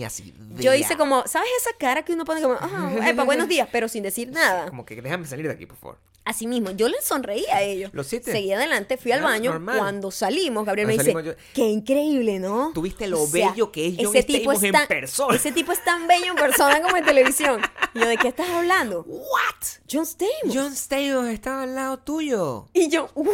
[0.58, 3.88] yo hice como sabes esa cara que uno pone como ah, epa, buenos días pero
[3.88, 5.98] sin decir nada Como que déjame salir de aquí, por favor.
[6.26, 7.90] Así mismo, yo le sonreí a ellos.
[7.94, 8.34] ¿Lo hiciste?
[8.34, 9.52] Seguí adelante, fui al Claro, baño.
[9.54, 9.78] normal.
[9.78, 12.72] Cuando salimos, Gabriel me Cuando dice, salimos yo- qué increíble, ¿no?
[12.74, 15.36] Tuviste lo bello que es John ese tipo en tan- persona.
[15.38, 17.62] Ese tipo es tan bello en persona como en televisión.
[17.94, 19.04] Y yo, ¿de qué estás hablando?
[19.08, 19.68] ¿What?
[19.90, 20.54] John Stamos.
[20.54, 22.68] John Stamos estaba al lado tuyo.
[22.74, 23.34] Y yo, ¿what?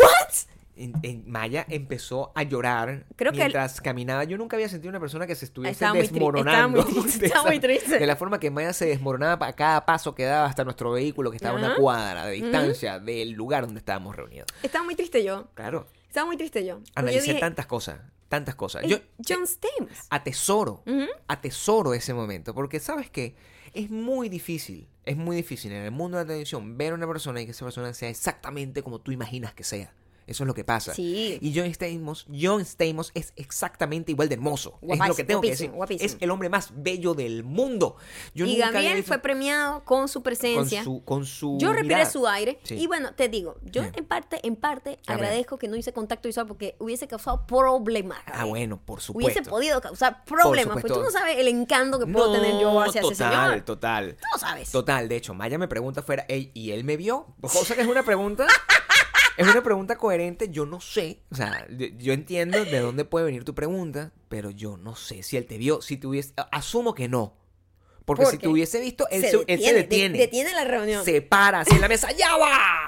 [0.75, 4.23] En- en- Maya empezó a llorar Creo que él- mientras caminaba.
[4.23, 6.79] Yo nunca había sentido una persona que se estuviese Estaba muy desmoronando.
[6.79, 7.99] estaba muy triste, de estaba muy triste.
[7.99, 11.29] De la forma que Maya se desmoronaba a cada paso que daba hasta nuestro vehículo,
[11.29, 14.47] que estaba a una cuadra de distancia del lugar donde estábamos reunidos.
[14.63, 15.47] Estaba muy triste yo.
[15.53, 15.86] Claro.
[16.07, 16.79] Estaba muy triste yo.
[16.95, 18.83] Analicé dije, tantas cosas, tantas cosas.
[18.83, 19.91] "Es Yo John Stamos.
[20.09, 21.05] atesoro, Ujú.
[21.27, 23.36] atesoro ese momento, porque sabes que
[23.73, 27.07] es muy difícil, es muy difícil en el mundo de la televisión ver a una
[27.07, 29.93] persona y que esa persona sea exactamente como tú imaginas que sea.
[30.27, 30.93] Eso es lo que pasa.
[30.93, 31.38] Sí.
[31.41, 34.79] Y John Stamos, John Stamos es exactamente igual de hermoso.
[34.81, 35.71] es lo que tengo que decir.
[35.71, 36.05] guapísimo.
[36.05, 37.97] Es el hombre más bello del mundo.
[38.33, 40.83] Yo y nunca Gabriel visto- fue premiado con su con presencia.
[40.83, 42.75] su, con su Yo respiré su aire Sí.
[42.75, 43.93] y bueno, te digo, yo Bien.
[43.97, 45.25] en parte, en parte A ver.
[45.25, 48.19] agradezco que no hice contacto visual porque hubiese causado problemas.
[48.27, 49.31] Ah, bueno, por supuesto.
[49.31, 53.01] Hubiese podido causar problemas, porque tú no sabes el encanto que puedo tener yo hacia
[53.01, 53.62] total, ese señor.
[53.65, 54.71] Total, Tú no sabes.
[54.71, 57.27] Total, de hecho, Maya me pregunta fuera, "Ey, ¿y él me vio?
[57.41, 58.47] Cosa que es una pregunta,
[59.38, 63.43] es una pregunta coherente, yo no sé, o sea, yo, entiendo de dónde puede venir
[63.43, 67.08] tu pregunta, pero yo no sé si él te vio, si te hubiese, asumo que
[67.08, 67.36] no,
[68.06, 70.63] porque si te hubiese visto, él se, se él detiene, se de- detiene, detiene la
[70.65, 71.06] reunión.
[71.06, 72.88] se para así en la mesa, ¡ya va!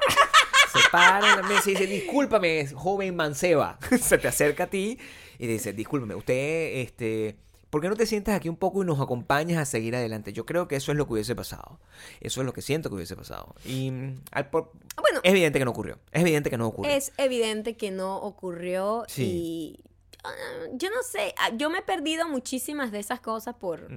[0.73, 3.79] Se para en la mesa y dice, discúlpame, joven manceba.
[4.01, 4.99] se te acerca a ti
[5.39, 7.38] y dice, discúlpame, usted, este...
[7.75, 10.31] ¿Por qué no te sientas aquí un poco y nos acompañas a seguir adelante?
[10.31, 11.77] Yo creo que eso es lo que hubiese pasado.
[12.21, 13.53] Eso es lo que siento que hubiese pasado.
[13.65, 15.99] Y mm, al por- Bueno, es evidente que no ocurrió.
[16.13, 16.89] Es evidente que no ocurrió.
[16.93, 19.23] es evidente que no ocurrió Sí.
[19.25, 19.79] y
[20.23, 20.29] ah,
[20.71, 23.89] yo no sé, ah, yo me he perdido muchísimas de esas cosas por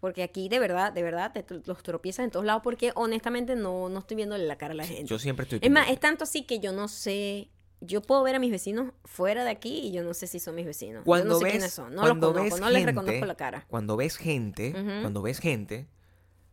[0.00, 3.88] porque aquí de verdad, de verdad te los tropiezas en todos lados porque honestamente no
[3.88, 5.04] no estoy viéndole la cara a la gente.
[5.04, 5.60] Yo siempre estoy...
[5.62, 7.48] Es más, es tanto así que yo no sé.
[7.80, 10.54] Yo puedo ver a mis vecinos fuera de aquí y yo no sé si son
[10.54, 11.02] mis vecinos.
[11.04, 11.94] Cuando yo no sé ves, quiénes son.
[11.94, 13.64] No los conozco, no les gente- reconozco la cara.
[13.68, 15.88] Cuando ves gente, cuando ves gente,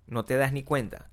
[0.06, 1.10] no te das ni cuenta.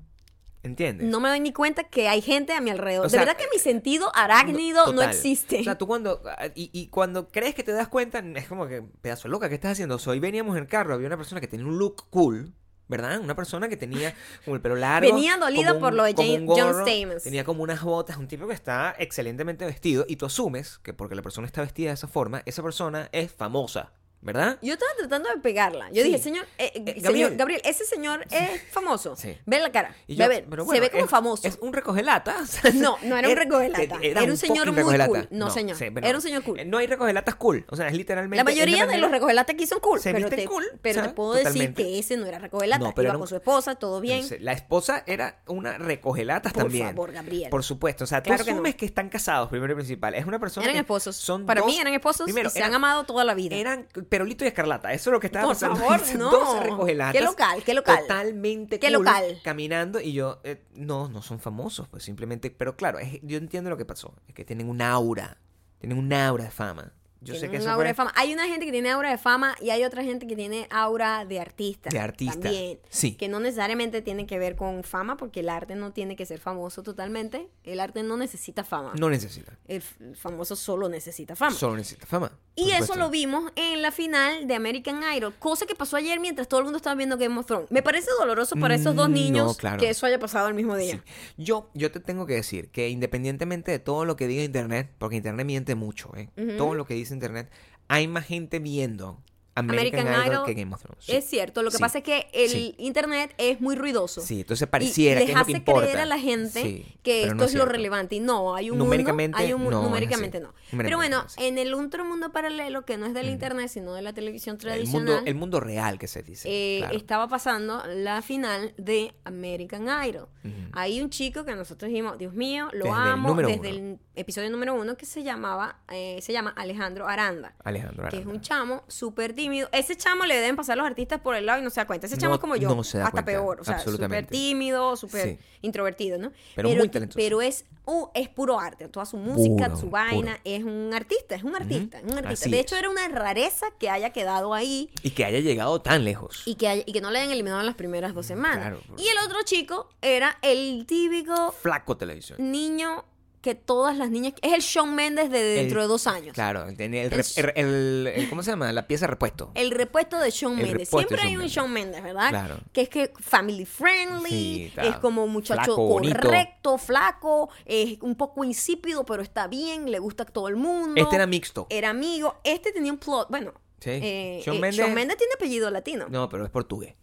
[0.63, 1.07] ¿Entiendes?
[1.09, 3.05] No me doy ni cuenta que hay gente a mi alrededor.
[3.05, 5.61] O sea, de verdad que mi sentido arácnido no existe.
[5.61, 6.23] O sea, tú cuando.
[6.25, 9.57] ah, Y, y cuando crees que te das cuenta, es como que, pedazo loca, ¿qué
[9.57, 9.99] estás haciendo?
[10.07, 12.55] Hoy veníamos en el carro, había una persona que tenía un look cool.
[12.87, 13.19] ¿Verdad?
[13.21, 15.11] Una persona que tenía como el pelo largo.
[15.11, 17.23] Venía dolida como por lo de Jane- un John gorro, Stamos.
[17.23, 20.05] Tenía como unas botas, un tipo que está excelentemente vestido.
[20.07, 23.33] Y tú asumes que porque la persona está vestida de esa forma, esa persona es
[23.33, 23.93] famosa.
[24.25, 24.59] ¿Verdad?
[24.63, 25.89] Yo estaba tratando de pegarla.
[25.91, 26.09] Yo Sí.
[26.09, 27.37] dije, señor, eh, Eh, señor Gabriel.
[27.37, 27.61] Gabriel.
[27.65, 29.15] ese señor es famoso.
[29.17, 29.37] Sí.
[29.47, 29.95] Ve la cara.
[30.07, 31.47] Y yo, ver, se ve como es- famoso.
[31.47, 32.37] Es un recogelata.
[32.75, 33.99] No, no era un recogelata.
[34.03, 35.29] Era un señor muy cool.
[35.31, 35.77] No, señor.
[35.81, 36.59] Era un señor cool.
[36.59, 37.65] eh, No hay recogelatas cool.
[37.71, 38.37] O sea, es literalmente.
[38.37, 40.01] La mayoría de los recogelatas aquí son cool.
[40.01, 41.83] Se pero te, cool, pero te puedo Totalmente.
[41.83, 42.83] decir que ese no era recogelata.
[42.83, 44.27] No, pero Iba era un- con su esposa, todo bien.
[44.41, 46.87] La esposa era una recogelatas Por también.
[46.89, 47.51] favor, Gabriel.
[47.51, 48.05] Por supuesto.
[48.05, 50.15] O sea, tú asumes que, están casados, primero y principal.
[50.15, 50.65] Es una persona.
[50.65, 51.31] Eran esposos.
[51.47, 53.57] Para mí eran esposos y se han amado toda la vida.
[53.57, 54.93] Eran Perolito y Escarlata.
[54.93, 55.77] Eso es lo que estaba Por pasando.
[55.77, 56.31] favor, no.
[56.31, 57.13] Dos recogelatas.
[57.15, 57.99] Qué local, qué local.
[58.01, 59.41] Totalmente Qué cool, local.
[59.43, 61.89] Caminando y yo, eh, no, no son famosos.
[61.89, 62.51] Pues simplemente.
[62.51, 64.15] Pero claro, es- yo entiendo lo que pasó.
[64.29, 65.39] Es que tienen un aura.
[65.79, 66.93] Tienen un aura de fama.
[67.25, 68.13] Yo sé que eso aura fue- de fama.
[68.17, 71.25] Hay una gente que tiene aura de fama y hay otra gente que tiene aura
[71.25, 71.91] de artista.
[71.91, 72.79] De artista, También.
[72.89, 73.15] sí.
[73.15, 76.39] Que no necesariamente tiene que ver con fama, porque el arte no tiene que ser
[76.41, 77.49] famoso totalmente.
[77.65, 78.93] El arte no necesita fama.
[78.99, 79.59] No necesita.
[79.69, 79.83] El,
[80.15, 81.57] famoso solo necesita fama.
[81.57, 82.31] Solo necesita fama.
[82.57, 86.47] y eso lo vimos en la final de American Idol, cosa que pasó ayer mientras
[86.49, 87.71] todo el mundo estaba viendo Game of Thrones.
[87.71, 89.79] Me parece doloroso para esos dos Mm, niños no, claro.
[89.79, 91.03] que eso haya pasado el mismo día.
[91.07, 91.33] Sí.
[91.39, 95.17] Yo, yo te tengo que decir que independientemente de todo lo que diga Internet, porque
[95.17, 96.29] Internet miente mucho, ¿eh?
[96.59, 97.51] Todo lo que dice Internet,
[97.89, 99.23] hay más gente viendo
[99.57, 101.05] American, American Idol, Idol que Game of Thrones.
[101.05, 101.13] Sí.
[101.13, 101.81] Es cierto, lo que Sí.
[101.83, 102.75] pasa es que el Sí.
[102.79, 104.21] internet es muy ruidoso.
[104.21, 105.83] Sí, entonces pareciera y que es lo que importa.
[105.83, 108.85] creer a la gente que esto no es, lo relevante y no hay un mundo,
[108.87, 113.07] Numéricamente, hay un no numéricamente no pero bueno en el otro mundo paralelo que no
[113.07, 116.23] es del internet sino de la televisión El tradicional mundo, el mundo real que se
[116.23, 116.49] dice.
[116.51, 116.97] eh, claro.
[116.97, 120.29] estaba pasando la final de American Idol
[120.73, 123.69] hay un chico que nosotros dijimos Dios mío lo Desde el amo desde uno.
[123.69, 128.23] el episodio número uno que se llamaba eh, se llama Alejandro Aranda Alejandro que es
[128.23, 128.33] Aranda.
[128.35, 129.69] un chamo súper tímido.
[129.73, 132.07] Ese chamo le deben pasar los artistas por el lado y no se da cuenta.
[132.07, 133.61] Ese chamo No- es como yo, no se da hasta cuenta, peor.
[133.61, 135.39] O sea, súper tímido, súper Sí.
[135.63, 136.33] introvertido, ¿no?
[136.55, 137.17] Pero muy talentoso.
[137.19, 138.89] Pero es, uh, es puro arte.
[138.89, 140.33] Toda su música, Puro, su vaina.
[140.33, 140.41] puro.
[140.45, 142.29] Es un artista, es un artista, un artista.
[142.31, 142.63] Así de es.
[142.67, 146.43] hecho, era una rareza que haya quedado ahí Y que haya llegado tan lejos.
[146.47, 148.59] y que, haya- y que no le hayan eliminado en las primeras dos semanas.
[148.69, 152.39] Claro, por- y el otro chico era el típico Flaco televisión.
[152.51, 153.05] niño
[153.45, 154.33] que todas las niñas...
[154.43, 156.33] Es el Shawn Mendes de dentro El- de dos años.
[156.35, 158.73] Claro, el, El- el- ¿cómo se llama?
[158.73, 159.53] La pieza repuesto.
[159.55, 160.89] El repuesto de Shawn Mendes.
[160.89, 161.47] Siempre hay un.
[161.47, 162.31] Shawn Mendes, ¿verdad?
[162.31, 162.57] Claro.
[162.73, 166.21] Que es que family friendly, Sí, es como un muchacho Flaco, bonito.
[166.21, 171.01] correcto, flaco, es un poco insípido, pero está bien, le gusta a todo el mundo.
[171.01, 171.67] Este era mixto.
[171.71, 172.37] Era amigo.
[172.45, 173.53] Este tenía un plot, bueno.
[173.81, 173.91] Sí.
[173.91, 176.07] eh, Shawn eh, Mendes- Shawn Mendes tiene apellido latino.
[176.09, 176.95] No, pero es portugués.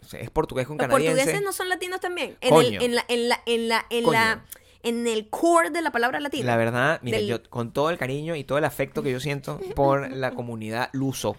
[0.00, 1.16] O sea, es portugués con Los canadiense.
[1.16, 2.38] portugueses no son latinos también.
[2.40, 2.80] En, Coño.
[2.80, 4.12] el, en la, en la, en la, en Coño.
[4.18, 4.44] la,
[4.82, 6.44] en el core de la palabra latina.
[6.46, 9.20] La verdad, mira, Del- yo con todo el cariño y todo el afecto que yo
[9.20, 11.36] siento por la comunidad luso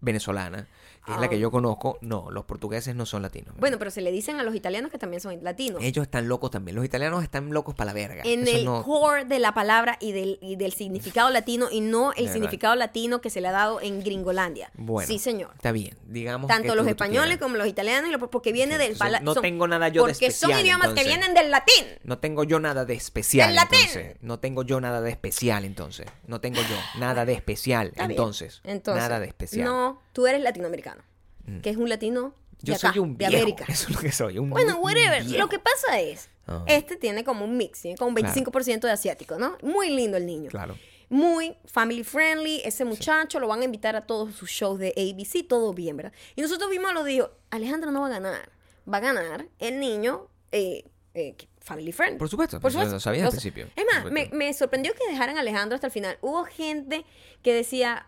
[0.00, 0.68] venezolana,
[1.08, 3.50] que es la que yo conozco, no, los portugueses no son latinos.
[3.54, 3.58] Ah.
[3.58, 5.82] Bueno, pero se le dicen a los italianos que también son latinos.
[5.82, 6.76] Ellos están locos también.
[6.76, 8.22] Los italianos están locos para la verga.
[8.24, 11.80] en Eso el no- core de la palabra y del, y del significado latino y
[11.80, 14.70] no el significado latino que se le ha dado en Gringolandia.
[14.74, 15.50] Bueno, sí, señor.
[15.54, 16.48] Está bien, digamos.
[16.48, 19.22] Tanto que los tú- españoles como los italianos, y los- porque viene Sí, del entonces,
[19.22, 21.04] no son- tengo nada yo de Porque son especial, idiomas entonces.
[21.04, 21.86] que vienen del latín.
[22.04, 23.78] No tengo yo nada de especial, ¡Del latín!
[23.80, 24.16] entonces.
[24.20, 26.06] No tengo yo nada de especial, entonces.
[26.26, 28.60] No tengo yo nada de especial, entonces.
[28.64, 29.64] Entonces, Nada de especial.
[29.66, 30.97] No, tú eres latinoamericano.
[31.62, 33.42] Que es un latino yo de acá, soy un de viejo.
[33.42, 33.64] América.
[33.68, 34.38] Eso es lo que soy.
[34.38, 35.22] Un, Bueno, whatever.
[35.24, 35.38] viejo.
[35.38, 36.64] Lo que pasa es, Ah.
[36.66, 39.58] este tiene como un mix, tiene como un 25% de asiático, ¿no?
[39.62, 40.50] Muy lindo el niño.
[40.50, 40.76] Claro.
[41.10, 45.46] Muy family friendly, ese muchacho lo van a invitar a todos sus shows de ABC,
[45.46, 46.12] todo bien, ¿verdad?
[46.36, 48.50] Y nosotros vimos, lo dijo, Alejandro no va a ganar,
[48.92, 50.84] va a ganar el niño eh,
[51.14, 52.18] eh, family friendly.
[52.18, 52.94] Por supuesto, Por supuesto.
[52.94, 53.66] lo sabía al Lo principio.
[53.76, 54.36] Es Por más, me, supuesto.
[54.36, 56.18] me sorprendió que dejaran a Alejandro hasta el final.
[56.22, 57.04] Hubo gente
[57.42, 58.06] que decía,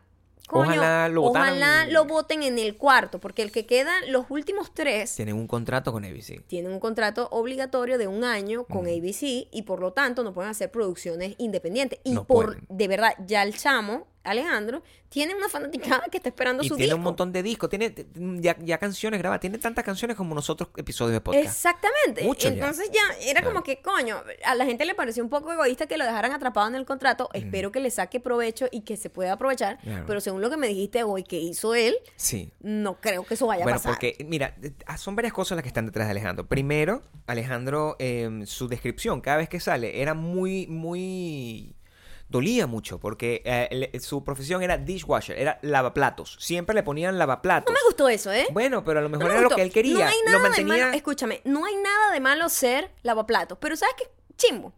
[0.48, 1.48] Coño, Ojalá lo votaran.
[1.50, 5.46] ojalá lo voten en el cuarto, porque el que queda, los últimos tres, Tienen un
[5.46, 6.42] contrato con ABC.
[6.46, 10.50] tienen un contrato obligatorio de un año con ABC y por lo tanto no pueden
[10.50, 12.00] hacer producciones independientes.
[12.04, 12.66] Y No por, pueden.
[12.68, 16.88] de verdad, ya el chamo, Alejandro, tiene una fanaticada que está esperando Y su tiene
[16.88, 16.98] disco.
[16.98, 17.70] un montón de discos.
[17.70, 18.06] Tiene t-
[18.40, 19.40] ya, ya canciones grabadas.
[19.40, 21.44] Tiene tantas canciones como nosotros episodios de podcast.
[21.46, 22.22] Exactamente.
[22.24, 22.54] Mucho ya.
[22.54, 25.96] Entonces ya, era como que, coño, a la gente le pareció un poco egoísta que
[25.96, 27.30] lo dejaran atrapado en el contrato.
[27.32, 29.78] Espero que le saque provecho y que se pueda aprovechar.
[29.80, 30.04] Claro.
[30.06, 32.52] Pero según lo que me dijiste hoy que hizo él, Sí.
[32.60, 33.92] no creo que eso vaya Bueno, a pasar.
[33.92, 36.46] porque, mira, eh, ah, son varias cosas las que están detrás de Alejandro.
[36.46, 41.74] Primero, Alejandro, eh, su descripción cada vez que sale era muy, muy...
[42.30, 46.36] Dolía mucho porque eh, su profesión era dishwasher, era lavaplatos.
[46.38, 47.66] Siempre le ponían lavaplatos.
[47.72, 48.46] No me gustó eso, ¿eh?
[48.52, 50.04] Bueno, pero a lo mejor me era lo que él quería.
[50.04, 50.74] No hay nada lo mantenía...
[50.74, 50.96] de malo.
[50.96, 53.58] Escúchame, no hay nada de malo ser lavaplatos.
[53.60, 54.04] Pero ¿sabes qué?
[54.36, 54.72] Chimbo.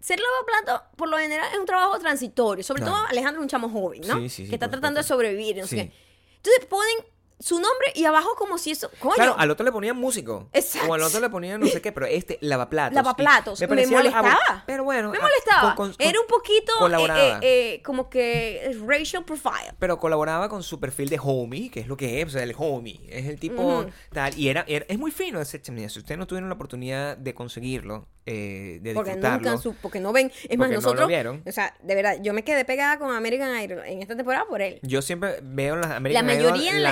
[0.00, 2.62] Ser lavaplatos, por lo general, es un trabajo transitorio.
[2.62, 2.96] Sobre Claro.
[2.98, 4.18] todo Alejandro es un chamo joven, ¿no?
[4.18, 5.56] Sí, sí, sí, que está tratando de sobrevivir.
[5.56, 5.76] No sé Sí.
[5.88, 5.92] qué.
[6.36, 6.94] Entonces ponen
[7.40, 8.90] su nombre y abajo como si eso...
[9.00, 10.48] Coño, Claro, al otro le ponían músico.
[10.52, 10.88] Exacto.
[10.90, 12.94] O al otro le ponían no sé qué, pero este lavaplatos.
[12.94, 13.58] lavaplatos.
[13.60, 14.38] Y Me, parecía- molestaba.
[14.48, 15.10] ah, pero bueno.
[15.10, 15.74] Me ah, molestaba.
[15.74, 17.38] con- con- Era un poquito eh, colaboraba.
[17.38, 19.72] eh, eh, como que racial profile.
[19.78, 22.54] Pero colaboraba con su perfil de homie, que es lo que es, o sea, el
[22.58, 23.00] homie.
[23.08, 24.38] Es el tipo tal.
[24.38, 25.88] Y era, era- es muy fino ese chimney.
[25.88, 29.50] Si ustedes no tuvieron la oportunidad de conseguirlo, eh, de Porque disfrutarlo.
[29.50, 30.26] nunca su- porque no ven.
[30.48, 31.08] Es más, Porque no lo nosotros.
[31.08, 31.42] vieron.
[31.46, 34.60] O sea, de verdad, yo me quedé pegada con American Idol en esta temporada por
[34.60, 34.78] él.
[34.82, 36.82] Yo siempre veo en las American La Idol, mayoría en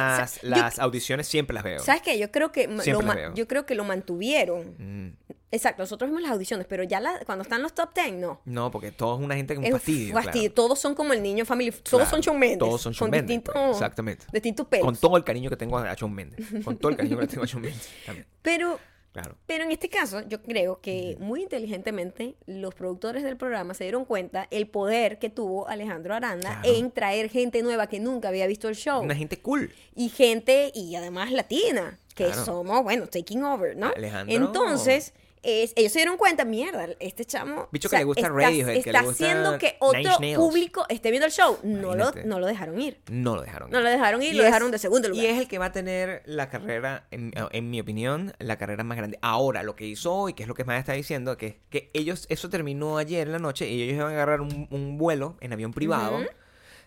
[0.42, 1.80] la- las, yo- audiciones siempre las veo.
[1.80, 2.18] ¿Sabes qué?
[2.18, 3.34] Yo creo que lo veo.
[3.34, 4.74] yo creo que lo mantuvieron.
[4.78, 5.16] Mm,
[5.50, 8.40] Exacto, nosotros vimos las audiciones, pero ya la- cuando están los top 10, no.
[8.44, 10.12] No, porque todos una gente con Es un fastidio.
[10.14, 10.50] fastidio.
[10.50, 10.54] claro.
[10.54, 11.70] Todos son como el niño family.
[11.70, 12.58] Todos Claro, son Shawn Mendes.
[12.58, 14.26] Todos son Shawn Mendes, distintos, pues, exactamente.
[14.30, 14.84] distintos pelos.
[14.84, 16.46] Con todo el cariño que tengo a Shawn Mendes.
[16.62, 17.88] Con todo el cariño que le tengo a Shawn Mendes.
[18.04, 18.78] también, Pero
[19.22, 19.36] Claro.
[19.46, 24.04] Pero en este caso, yo creo que muy inteligentemente los productores del programa se dieron
[24.04, 26.76] cuenta el poder que tuvo Alejandro Aranda Claro.
[26.76, 29.02] en traer gente nueva que nunca había visto el show.
[29.02, 29.72] Una gente cool.
[29.94, 32.44] Y gente, y además latina, que Claro.
[32.44, 33.92] somos, bueno, taking over, ¿no?
[33.96, 37.68] Alejandro- Entonces, es- ellos se dieron cuenta, mierda, este chamo.
[37.72, 40.00] Bicho que le gusta está, Radiohead, que está le gusta haciendo que otro
[40.36, 41.58] público esté viendo el show.
[41.62, 43.00] No lo, no lo dejaron ir.
[43.10, 43.70] No lo dejaron.
[43.70, 45.24] No lo dejaron ir, Y lo es- dejaron de segundo lugar.
[45.24, 48.84] Y es el que va a tener la carrera, en, en mi opinión, la carrera
[48.84, 49.18] más grande.
[49.22, 52.26] Ahora, lo que hizo hoy, que es lo que Maya está diciendo, que, que ellos,
[52.28, 55.52] eso terminó ayer en la noche y ellos iban a agarrar un, un vuelo en
[55.52, 56.18] avión privado.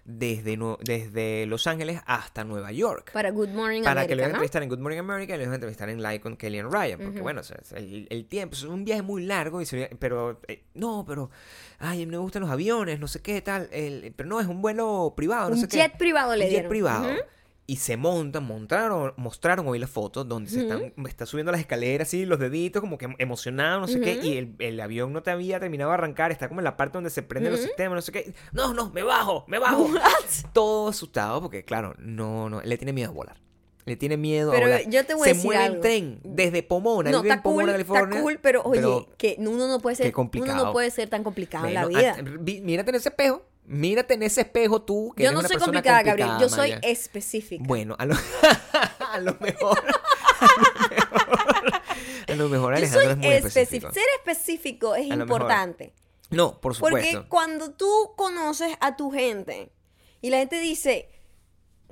[0.06, 3.12] Desde, desde Los Ángeles hasta Nueva York.
[3.14, 4.36] Para Good Morning Para que lo America, iban a ¿no?
[4.36, 6.74] entrevistar en Good Morning America y lo iban a entrevistar en Live con Kelly and
[6.74, 7.00] Ryan.
[7.00, 10.40] Porque, bueno, o sea, el, el tiempo es un viaje muy largo, y se- pero
[10.48, 11.30] eh, no, pero,
[11.80, 13.70] ay, me gustan los aviones, no sé qué tal.
[13.72, 15.78] el- pero no, es un vuelo privado, no Un sé qué.
[15.78, 16.70] jet privado le Un jet dieron.
[16.70, 17.04] privado.
[17.06, 17.20] Ujú.
[17.72, 22.10] Y se montan, montaron, mostraron hoy las fotos donde se están, está subiendo las escaleras
[22.10, 25.32] así, los deditos como que emocionados, no sé qué, y el, el avión no te
[25.32, 28.02] había terminado de arrancar, está como en la parte donde se prenden los sistemas, no
[28.02, 28.34] sé qué.
[28.52, 29.90] No, no, me bajo, me bajo.
[30.54, 33.38] Todo asustado porque, claro, no, no, le tiene miedo a volar.
[33.86, 34.90] Le tiene miedo Pero a volar.
[34.90, 37.44] yo te voy a se decir mueve en tren desde Pomona, No, vive en está
[37.44, 38.04] cool, Pomona, California.
[38.10, 41.68] está cool, pero oye, que uno no puede ser, uno no puede ser tan complicado
[41.68, 42.18] en la vida.
[42.42, 43.44] vi- mírate en ese espejo.
[43.66, 46.30] Mírate en ese espejo tú, que Yo eres no una soy persona complicada, Gabriel.
[46.40, 47.64] Yo complicada, soy específica.
[47.66, 48.16] Bueno, a lo,
[49.12, 49.80] a lo mejor.
[52.28, 53.88] A lo mejor, yo Alejandro soy es muy específico.
[53.88, 53.94] específico.
[53.94, 55.22] Ser específico es mejor.
[55.22, 55.94] importante.
[56.30, 57.30] No, por Porque supuesto.
[57.30, 59.72] cuando tú conoces a tu gente
[60.22, 61.10] y la gente dice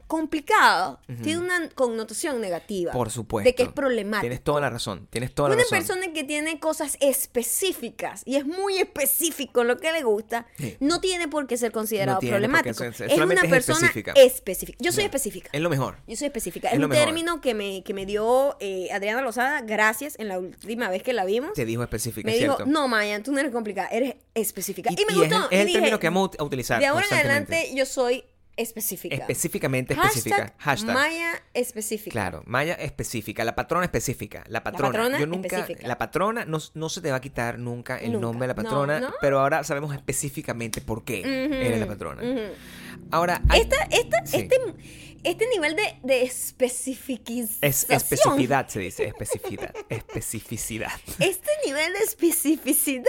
[0.09, 2.91] complicado, tiene una connotación negativa.
[2.91, 3.47] Por supuesto.
[3.47, 4.21] De que es problemático.
[4.23, 5.07] Tienes toda la razón.
[5.09, 5.77] Tienes toda la Una razón.
[5.77, 10.75] persona que tiene cosas específicas y es muy específico en lo que le gusta, Sí.
[10.79, 12.73] no tiene por qué ser considerado No problemático.
[12.73, 14.11] ser- es una es persona específica.
[14.15, 14.77] específica.
[14.81, 15.49] Yo soy específica.
[15.53, 15.97] Es lo mejor.
[16.07, 16.67] Yo soy específica.
[16.69, 20.39] Es Es, un término que me, que me dio eh, Adriana Lozada, gracias, en la
[20.39, 21.53] última vez que la vimos.
[21.53, 24.89] Te dijo específica, me dijo, no, Maya, tú no eres complicada, eres específica.
[24.91, 25.35] Y, Y- me y gustó.
[25.35, 26.79] es, el- es y el dije, término que vamos a utilizar.
[26.79, 28.23] De ahora en adelante yo soy
[28.61, 29.15] específica.
[29.15, 30.53] Específicamente específica.
[30.57, 30.93] Hashtag.
[30.93, 32.11] Maya específica.
[32.11, 34.91] Claro, Maya específica, la patrona específica, la patrona.
[34.91, 35.87] patrona Yo nunca, específica.
[35.87, 38.21] la patrona no, no se te va a quitar nunca el Nunca.
[38.21, 39.13] nombre de la patrona, no.
[39.21, 42.21] pero ahora sabemos específicamente por qué Ujú, eres la patrona.
[43.11, 44.37] Ahora, hay- Esta, esta, Sí.
[44.41, 44.57] este,
[45.23, 47.47] este nivel de, de especificación.
[47.61, 50.91] es especificidad se dice, especificidad, especificidad.
[51.19, 53.03] Este nivel de especificidad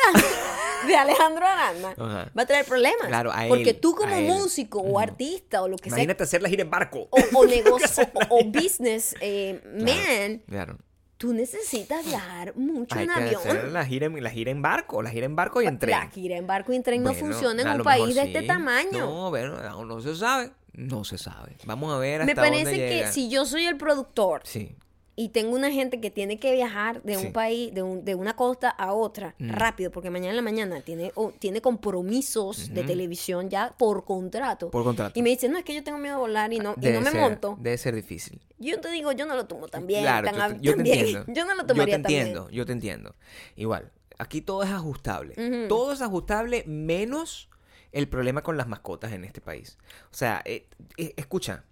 [0.87, 1.95] de Alejandro Aranda
[2.39, 3.07] va a traer problemas.
[3.09, 4.25] Claro, a porque él, tú como él.
[4.27, 7.09] músico o artista o lo que sea, Imagínate hacer la gira en barco.
[7.11, 10.79] o, o negocio o, o business eh, man, Claro.
[11.17, 13.41] tú necesitas viajar mucho Hay en que avión.
[13.41, 15.91] hacer la gira, en, la gira en barco, la gira en barco y en tren.
[15.99, 18.99] La gira en barco y en tren no funciona en un país de este tamaño.
[19.07, 20.51] No, bueno, no se sabe.
[20.73, 21.57] No se sabe.
[21.67, 24.77] Vamos a ver hasta Me parece dónde que si yo soy el productor Sí.
[25.17, 27.27] y tengo una gente que tiene que viajar de Sí.
[27.27, 29.51] un país, de, un- de una costa a otra, Mm.
[29.51, 34.71] rápido, porque mañana en la mañana tiene, o- tiene compromisos de televisión ya por contrato.
[34.71, 35.19] Por contrato.
[35.19, 37.01] Y me dice, no, es que yo tengo miedo de volar y no, y no
[37.03, 37.57] me ser- monto.
[37.61, 38.41] Debe ser difícil.
[38.59, 40.03] Yo te digo, yo no lo tomo tan bien.
[40.03, 40.99] Claro, tan, yo, a- te- yo te tan bien.
[40.99, 41.25] entiendo.
[41.35, 42.21] Yo no lo tomaría Yo te tan bien.
[42.29, 43.15] entiendo, yo te entiendo.
[43.57, 45.35] Igual, aquí todo es ajustable.
[45.69, 47.50] Todo es ajustable menos
[47.93, 49.79] el problema con las mascotas en este país.
[50.11, 51.65] O sea, eh, eh, escucha,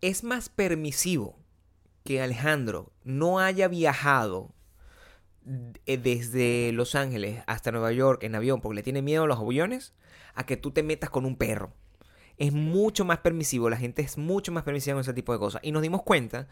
[0.00, 1.38] es más permisivo
[2.04, 4.52] que Alejandro no haya viajado
[5.86, 9.38] eh, desde Los Ángeles hasta Nueva York en avión porque le tiene miedo a los
[9.38, 9.94] aviones
[10.34, 11.72] a que tú te metas con un perro.
[12.36, 15.60] Es mucho más permisivo, la gente es mucho más permisiva con ese tipo de cosas.
[15.62, 16.48] Y nos dimos cuenta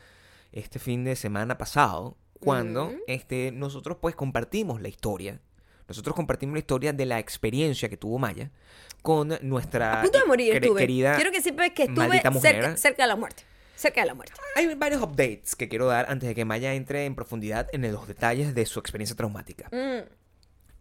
[0.53, 5.41] este fin de semana pasado cuando este, nosotros pues compartimos la historia.
[5.89, 8.51] Nosotros compartimos la historia de la experiencia que tuvo Maya
[9.03, 10.81] con nuestra A punto de morir estuve.
[10.81, 13.45] querida Quiero que sepas que estuve cerca, cerca de la muerte.
[13.75, 14.35] Cerca de la muerte.
[14.55, 18.07] Hay varios updates que quiero dar antes de que Maya entre en profundidad en los
[18.07, 19.69] detalles de su experiencia traumática.
[19.73, 20.22] Mm.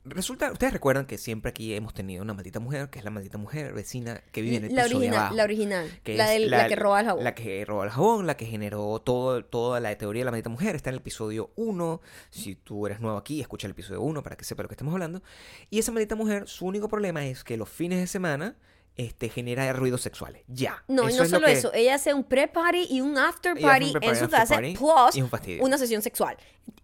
[0.04, 3.38] Resulta, ustedes recuerdan que siempre aquí hemos tenido una maldita mujer, que es la maldita
[3.38, 5.36] mujer vecina que vive en el La piso de original, abajo.
[5.36, 6.00] la original.
[6.04, 7.24] que la, del- la que roba el jabón.
[7.24, 10.50] La que roba el jabón, la que generó todo, toda la teoría de la maldita
[10.50, 10.76] mujer.
[10.76, 12.02] Está en el episodio 1.
[12.32, 14.92] Si tú eres nuevo aquí, escucha el episodio 1 para que sepa lo que estamos
[14.92, 15.22] hablando.
[15.70, 18.56] Y esa maldita mujer, su único problema es que los fines de semana
[18.96, 20.42] este, genera ruidos sexuales.
[20.48, 20.84] Ya.
[20.88, 21.72] No, y Eso no es lo solo que- eso.
[21.76, 25.48] Ella hace un pre-party y un after-party un pre-party, en su after casa, party, plus
[25.48, 26.38] y una sesión sexual.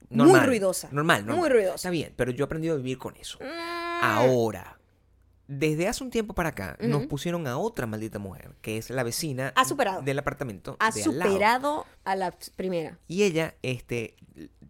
[0.10, 0.90] Normal, Muy ruidosa.
[0.92, 1.38] Normal, normal.
[1.40, 1.76] Muy ruidosa.
[1.76, 3.38] Está bien, pero yo he aprendido a vivir con eso.
[3.42, 4.04] Mm.
[4.04, 4.80] Ahora,
[5.48, 9.04] desde hace un tiempo para acá, nos pusieron a otra maldita mujer, que es la
[9.04, 10.02] vecina Ha superado.
[10.02, 10.78] del apartamento.
[10.80, 11.32] Ha de al lado.
[11.32, 13.00] superado a la primera.
[13.08, 14.16] Y ella, este,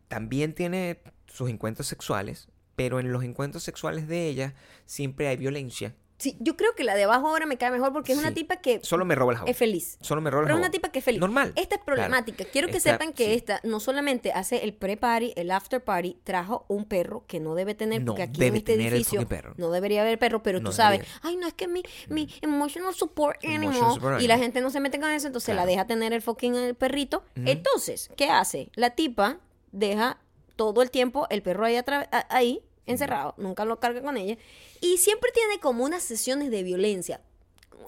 [0.08, 4.54] también tiene sus encuentros sexuales, pero en los encuentros sexuales de ella
[4.86, 5.96] siempre hay violencia.
[6.20, 8.56] Sí, yo creo que la de abajo ahora me cae mejor porque es una tipa
[8.56, 9.52] que Solo me roba el jabón.
[9.52, 9.98] es feliz.
[10.02, 11.20] Solo me roba el Pero es una tipa que es feliz.
[11.22, 11.50] Normal.
[11.56, 11.86] Esta es Claro.
[11.86, 12.44] problemática.
[12.52, 13.34] Quiero que Esta- sepan que sí.
[13.34, 18.02] esta no solamente hace el pre-party, el after-party, trajo un perro que no debe tener,
[18.02, 19.54] No porque aquí debe en este tener el edificio fucking perro.
[19.58, 22.96] no debería haber perro, pero No tú sabes, ay, no es que mi, mi emotional
[22.96, 25.86] support Emotional animal, support y la gente no se mete con eso, entonces la deja
[25.86, 27.24] tener el fucking eh, perrito.
[27.38, 27.48] Ujú.
[27.48, 28.72] Entonces, ¿qué hace?
[28.74, 29.38] La tipa
[29.72, 30.18] deja
[30.56, 31.80] todo el tiempo el perro ahí,
[32.30, 34.38] ahí encerrado, nunca lo carga con ella,
[34.82, 37.22] y siempre tiene como unas sesiones de violencia.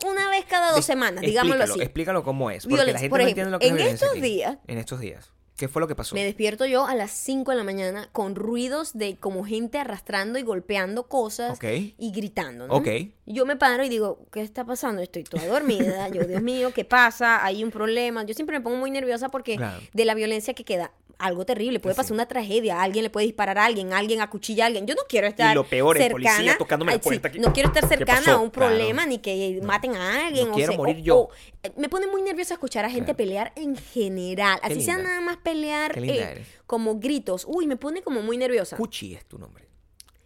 [0.06, 1.82] Una vez cada dos semanas, digámoslo explícalo, así.
[1.84, 3.00] Explícalo cómo es, porque la Violencia.
[3.02, 4.22] gente Por no ejemplo, entiende lo que es en violencia estos aquí.
[4.30, 5.32] días- En estos días.
[5.58, 6.16] ¿Qué fue lo que pasó?
[6.16, 10.40] Me despierto yo a las 5 de la mañana con ruidos de como gente arrastrando
[10.40, 12.76] y golpeando cosas y gritando, ¿no?
[12.76, 12.88] Ok.
[13.26, 15.02] Yo me paro y digo, ¿qué está pasando?
[15.02, 16.08] Estoy toda dormida.
[16.08, 17.44] Yo, Dios mío, ¿qué pasa?
[17.44, 18.24] Hay un problema.
[18.24, 19.82] Yo siempre me pongo muy nerviosa porque Claro.
[19.92, 21.80] de la violencia que queda, algo terrible.
[21.80, 21.98] Puede Sí.
[21.98, 22.82] pasar una tragedia.
[22.82, 24.88] Alguien le puede disparar a alguien, alguien acuchilla a alguien.
[24.88, 26.30] Yo no quiero estar lo peor, el cercana.
[26.32, 27.40] policía tocándome la sí, puerta aquí.
[27.40, 28.70] No quiero estar ¿Qué cercana a un Claro.
[28.70, 30.48] problema ni que maten a alguien.
[30.48, 31.18] No o quiero morir o- yo.
[31.18, 31.30] o-
[31.64, 33.18] eh, me pone muy nerviosa escuchar a gente Claro.
[33.18, 34.60] pelear en general.
[34.66, 37.46] Qué Así sea nada más pelear eh, como gritos.
[37.48, 38.78] Uy, me pone como muy nerviosa.
[38.78, 39.68] Cuchi es tu nombre.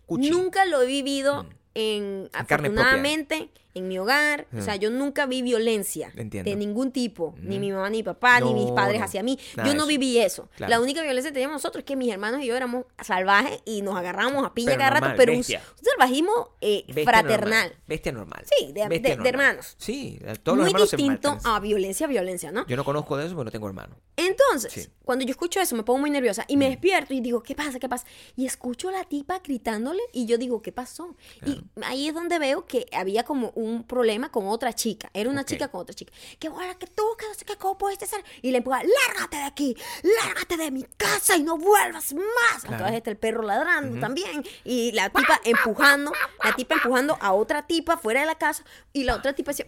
[0.05, 0.29] Cuchi.
[0.29, 1.47] Nunca lo he vivido Mm.
[1.75, 2.39] en, propia.
[2.55, 4.47] afortunadamente, en mi hogar.
[4.57, 6.49] O sea, yo nunca vi violencia Entiendo.
[6.49, 7.35] de ningún tipo.
[7.41, 9.05] Ni mi mamá, ni mi papá, ni mis padres no.
[9.05, 9.37] hacia mí.
[9.55, 9.87] Nada yo de no eso.
[9.87, 10.49] viví eso.
[10.55, 10.69] Claro.
[10.71, 13.81] La única violencia que teníamos nosotros es que mis hermanos y yo éramos salvajes y
[13.81, 17.39] nos agarrábamos a piña Pero cada rato, pero un, salvajismo eh, Bestia fraternal.
[17.49, 17.75] normal.
[17.87, 18.43] Bestia normal.
[18.57, 19.27] Sí, de- de- de normal.
[19.27, 19.75] hermanos.
[19.77, 22.65] Sí, todos los Muy hermanos se distinto a violencia, violencia, ¿no?
[22.67, 23.95] Yo no conozco de eso porque no tengo hermano.
[24.15, 24.89] Entonces, Sí.
[25.03, 27.79] cuando yo escucho eso, me pongo muy nerviosa y me despierto y digo, ¿qué pasa?
[27.79, 28.05] ¿Qué pasa?
[28.35, 31.15] Y escucho a la tipa gritándole y yo digo, ¿qué pasó?
[31.45, 35.09] Y ahí es donde veo que había como un problema con otra chica.
[35.13, 36.13] Era una chica con otra chica.
[36.39, 38.23] Que bueno, que tú, que no sé qué, ¿cómo puedes ser?
[38.43, 39.75] Y le empuja, lárgate de aquí,
[40.23, 42.61] lárgate de mi casa y no vuelvas más.
[42.61, 42.73] Claro.
[42.75, 46.11] Entonces está el perro ladrando también y la tipa empujando,
[46.43, 49.65] la tipa empujando a otra tipa fuera de la casa y la otra tipa decía,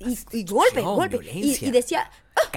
[0.00, 1.18] y, y- y golpe, golpe.
[1.32, 2.10] Y decía,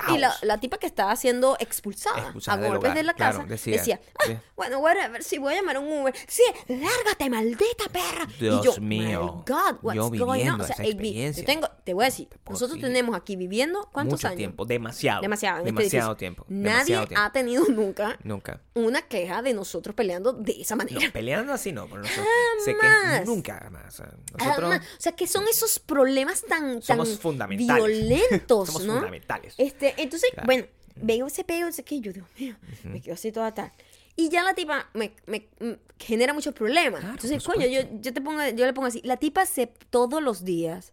[0.09, 3.77] Y la, tipa que estaba siendo expulsada, Expulsada a golpes de la claro, casa decía,
[3.77, 4.37] decía, "Ah, sí.
[4.55, 8.27] bueno, whatever, si voy a llamar un Uber, sí, lárgate, maldita perra.
[8.37, 10.61] y Dios yo, mío, My God, what's yo going on?
[10.61, 11.41] O sea, experiencia.
[11.43, 14.37] yo tengo, te voy a decir, nosotros tenemos aquí viviendo, ¿cuántos Mucho años?
[14.37, 14.65] tiempo.
[14.65, 15.21] Demasiado.
[15.21, 15.57] Demasiado.
[15.59, 16.45] este Demasiado tiempo.
[16.49, 17.23] Nadie demasiado tiempo.
[17.25, 18.61] ha tenido nunca Nunca.
[18.73, 21.11] una queja de nosotros peleando de esa No, manera.
[21.13, 22.25] peleando así no, pero nosotros
[22.65, 23.19] sé Jamás.
[23.19, 23.93] que nunca más.
[23.93, 24.05] O sea,
[24.37, 24.79] nosotros Jamás.
[24.81, 27.85] O sea, que son esos problemas tan, tan somos fundamentales.
[28.07, 28.93] violentos, somos ¿no?
[28.95, 29.53] fundamentales.
[29.69, 30.45] Este, entonces, Claro.
[30.45, 33.71] bueno, veo ese peo, ese que yo, Dios mío, me quedo así toda tal.
[34.15, 36.99] Y ya la tipa me, me- me genera muchos problemas.
[36.99, 40.21] Claro, Entonces, coño, yo, yo te pongo, yo le pongo así, la tipa se todos
[40.21, 40.91] los días,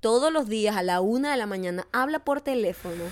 [0.00, 3.02] todos los días a la una de la mañana habla por teléfono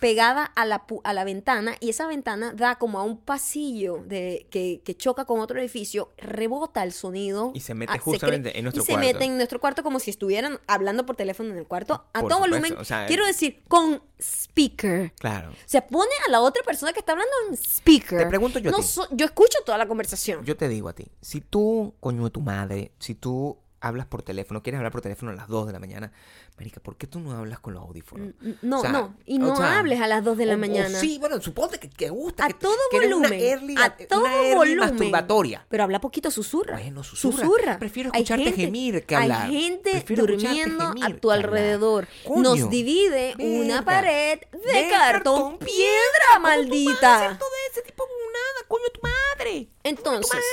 [0.00, 4.02] pegada a la, pu- a la ventana y esa ventana da como a un pasillo
[4.06, 7.52] de, que, que choca con otro edificio, rebota el sonido.
[7.54, 9.06] Y se mete ah, justamente en nuestro y se cuarto.
[9.12, 12.28] mete en nuestro cuarto como si estuvieran hablando por teléfono en el cuarto a Por
[12.30, 12.80] todo supuesto, volumen.
[12.80, 15.12] o sea, Quiero decir, con speaker.
[15.18, 15.52] Claro.
[15.66, 18.18] Se pone a la otra persona que está hablando en speaker.
[18.18, 18.84] Te pregunto yo a No ti.
[18.84, 20.44] so- yo escucho toda la conversación.
[20.44, 24.22] Yo te digo a ti, si tú, coño de tu madre, si tú hablas por
[24.22, 26.12] teléfono, quieres hablar por teléfono a las 2 de la mañana,
[26.56, 28.34] marica, ¿por qué tú no hablas con los audífonos?
[28.40, 29.14] Mm, No, O sea, no.
[29.24, 30.98] Y o no sea, hables a las 2 de la o- o mañana.
[30.98, 32.44] sí, bueno, suponte que, que gusta.
[32.44, 33.40] A que- todo que eres una volumen.
[33.40, 34.78] early- a todo una early volumen.
[34.90, 35.66] masturbatoria.
[35.68, 36.76] Pero habla poquito, susurra.
[36.78, 37.78] Bueno, susurra.
[37.78, 39.42] Prefiero escucharte gente, gemir que hablar.
[39.46, 42.08] Hay gente Prefiero durmiendo gemir a tu alrededor.
[42.26, 46.00] Coño, Nos divide una pared de, De cartón, cartón piedra,
[46.34, 47.38] ¿Cómo tú vas a hacer maldita.
[47.38, 49.68] todo ese tipo de nada, coño tu madre?
[49.84, 50.44] Entonces, Madre.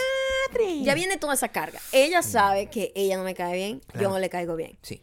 [0.83, 1.79] Ya viene toda esa carga.
[1.91, 4.77] Ella sabe que ella no me cae bien, yo no le caigo bien.
[4.81, 5.01] Sí.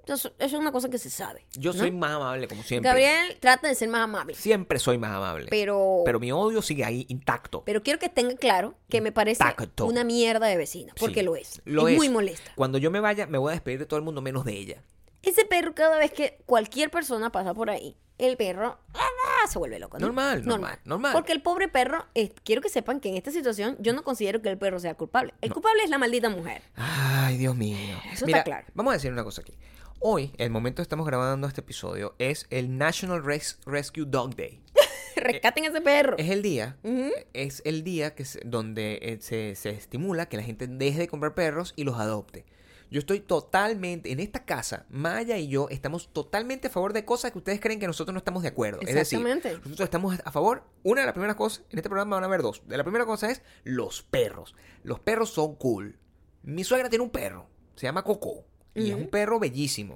[0.00, 1.44] Entonces, eso es una cosa que se sabe.
[1.52, 1.78] Yo ¿no?
[1.80, 2.88] soy más amable, como siempre.
[2.88, 4.34] Gabriel trata de ser más amable.
[4.34, 5.48] Siempre soy más amable.
[5.50, 7.62] Pero, Pero mi odio sigue ahí intacto.
[7.66, 9.84] pero quiero que tenga claro que me parece Intacto.
[9.84, 10.94] una mierda de vecina.
[10.98, 11.60] Porque Sí, lo es.
[11.66, 11.98] Lo es, es.
[11.98, 12.52] muy molesta.
[12.54, 14.82] Cuando yo me vaya, me voy a despedir de todo el mundo menos de ella.
[15.22, 19.46] Ese perro, cada vez que cualquier persona pasa por ahí, el perro ¡ah!
[19.48, 19.98] se vuelve loco.
[19.98, 20.06] ¿no?
[20.06, 21.12] Normal, normal, normal.
[21.12, 24.42] Porque el pobre perro, eh, quiero que sepan que en esta situación yo no considero
[24.42, 25.34] que el perro sea culpable.
[25.40, 26.62] El culpable es la maldita mujer.
[26.76, 27.76] Ay, Dios mío.
[28.12, 28.66] Eso Mira, está claro.
[28.74, 29.54] Vamos a decir una cosa aquí.
[30.00, 34.62] Hoy, el momento que estamos grabando este episodio, es el National Res- Rescue Dog Day.
[35.16, 36.16] Rescaten a ese perro.
[36.18, 37.10] Es el día, Ujú.
[37.32, 41.08] es el día que se- donde eh, se, se estimula que la gente deje de
[41.08, 42.44] comprar perros y los adopte.
[42.90, 47.32] Yo estoy totalmente, en esta casa, Maya y yo estamos totalmente a favor de cosas
[47.32, 48.80] que ustedes creen que nosotros no estamos de acuerdo.
[48.80, 49.52] Es decir, Exactamente.
[49.58, 52.40] nosotros estamos a favor, una de las primeras cosas, en este programa van a haber
[52.42, 52.62] dos.
[52.66, 54.54] De la primera cosa es los perros.
[54.84, 55.98] Los perros son cool.
[56.42, 58.44] Mi suegra tiene un perro, se llama Coco.
[58.74, 59.94] Y es un perro bellísimo.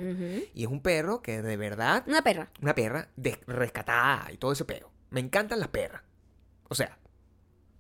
[0.55, 2.51] Y es un perro que de verdad Una perra.
[2.61, 4.91] una perra de- rescatada y todo ese peo.
[5.11, 6.03] Me encantan las perras.
[6.69, 6.99] O sea,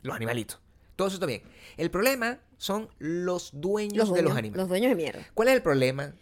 [0.03, 0.61] los animalitos.
[0.97, 1.43] Todo eso está bien.
[1.77, 4.57] El problema son los dueños, Los de dueños, los animales.
[4.57, 5.27] los dueños de mierda.
[5.35, 6.13] ¿Cuál es el problema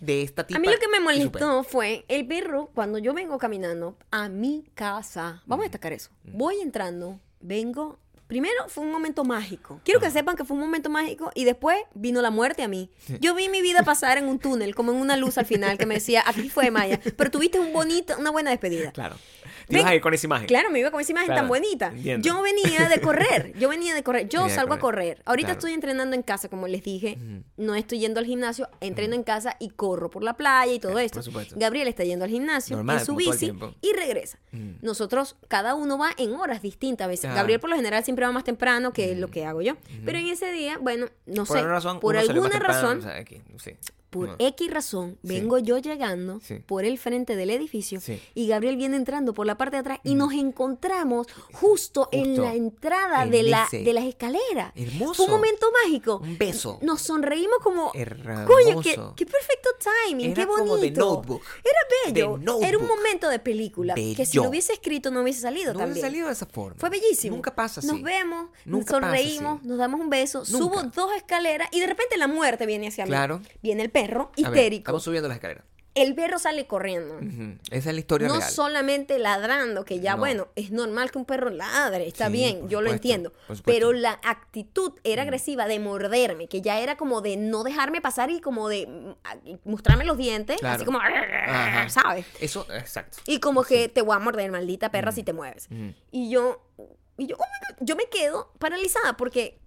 [0.00, 0.58] de esta tipa?
[0.58, 4.64] A mí lo que me molestó fue el perro cuando yo vengo caminando a mi
[4.74, 5.42] casa.
[5.46, 6.10] Vamos a destacar eso.
[6.24, 7.98] Voy entrando, vengo.
[8.26, 9.80] Primero fue un momento mágico.
[9.84, 12.88] Quiero que sepan que fue un momento mágico y después vino la muerte a mí.
[13.20, 15.84] Yo vi mi vida pasar en un túnel, como en una luz al final que
[15.84, 18.92] me decía, aquí fue Maya, pero tuviste un bonito, una buena despedida.
[19.00, 19.16] Claro.
[19.70, 20.46] Te ibas a ir con esa imagen.
[20.46, 21.88] Claro, me iba con esa imagen Claro, tan bonita.
[21.94, 22.26] entiendo.
[22.28, 25.22] Yo venía de correr, yo venía de correr, yo Venía salgo a correr.
[25.24, 25.58] Ahorita claro.
[25.58, 27.18] estoy entrenando en casa, como les dije,
[27.56, 30.98] no estoy yendo al gimnasio, entreno en casa y corro por la playa y todo
[30.98, 31.16] esto.
[31.16, 31.54] por supuesto.
[31.58, 34.38] Gabriel está yendo al gimnasio Normal, en su bici y regresa.
[34.82, 37.34] Nosotros, cada uno va en horas distintas a veces.
[37.34, 39.74] Gabriel por lo general siempre va más temprano que lo que hago yo.
[40.04, 43.02] Pero en ese día, bueno, no por sé, alguna razón, por alguna temprano, razón, o
[43.02, 43.72] sea, aquí, sí.
[44.10, 44.36] Por No.
[44.38, 45.28] X razón, Sí.
[45.28, 46.56] vengo yo llegando Sí.
[46.66, 48.20] por el frente del edificio Sí.
[48.34, 52.42] y Gabriel viene entrando por la parte de atrás y nos encontramos justo, en Justo
[52.42, 54.72] la entrada en de, la, de las escaleras.
[54.74, 55.14] Hermoso.
[55.14, 56.18] Fue un momento mágico.
[56.22, 56.78] Un beso.
[56.82, 57.90] Nos sonreímos como...
[57.94, 58.46] Hermoso.
[58.46, 59.70] Coño, qué, qué perfecto
[60.06, 60.64] timing, Era qué bonito.
[60.70, 61.42] como de Notebook.
[61.64, 62.36] Era bello.
[62.38, 62.64] De Notebook.
[62.68, 65.92] Era un momento de película que si lo hubiese escrito no hubiese salido No también.
[65.92, 66.76] hubiese salido de esa forma.
[66.78, 67.36] Fue bellísimo.
[67.36, 67.86] Nunca pasa así.
[67.86, 70.58] Nos vemos, Nunca sonreímos, nos damos un beso, Nunca.
[70.58, 73.10] subo dos escaleras y de repente la muerte viene hacia mí.
[73.10, 73.40] Claro.
[73.62, 74.80] Viene el perro, A ver, histérico.
[74.80, 75.64] estamos subiendo las escaleras.
[75.92, 77.14] El perro sale corriendo.
[77.16, 77.58] Ujú.
[77.72, 78.48] Esa es la historia No real.
[78.48, 80.18] solamente ladrando, que ya No.
[80.18, 83.30] bueno, es normal que un perro ladre, está Sí, bien, por yo lo supuesto, entiendo.
[83.48, 83.62] por supuesto.
[83.66, 88.30] Pero la actitud era agresiva de morderme, que ya era como de no dejarme pasar
[88.30, 90.76] y como de mm, a- mostrarme los dientes, Claro.
[90.76, 91.88] así como, Ajá.
[91.88, 92.24] ¿sabes?
[92.40, 93.18] Eso, exacto.
[93.26, 95.66] Y como que te voy a morder, maldita perra, si te mueves.
[95.72, 95.92] Ujú.
[96.12, 96.62] Y yo,
[97.18, 99.58] y yo, oh my God, yo me quedo paralizada porque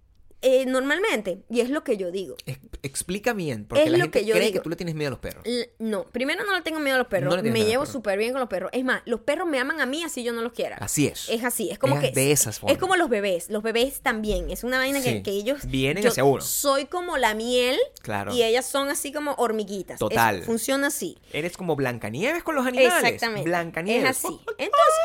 [0.44, 4.04] eh, normalmente, y es lo que yo digo, Ex- Explica bien, porque Es la lo
[4.04, 4.60] gente que yo cree digo.
[4.60, 5.44] que tú le tienes miedo a los perros.
[5.46, 7.34] L- No, primero no le tengo miedo a los perros.
[7.36, 8.70] No me llevo súper bien con los perros.
[8.74, 10.76] Es más, los perros me aman a mí así yo no los quiera.
[10.78, 11.30] Así es.
[11.30, 12.12] Es así, es como Es que.
[12.12, 12.76] de esas formas.
[12.76, 13.50] Es como los bebés.
[13.50, 14.52] Los bebés también.
[14.52, 15.24] Es una vaina que, Sí.
[15.24, 15.66] que ellos.
[15.66, 16.42] Vienen yo hacia uno.
[16.42, 17.80] Soy como la miel.
[18.02, 18.34] Claro.
[18.34, 19.98] Y ellas son así como hormiguitas.
[19.98, 20.40] Total.
[20.40, 21.18] Es- funciona así.
[21.32, 23.02] Eres como Blancanieves con los animales.
[23.04, 23.48] Exactamente.
[23.50, 24.10] Blancanieves.
[24.10, 24.28] Es así.
[24.58, 25.00] Entonces,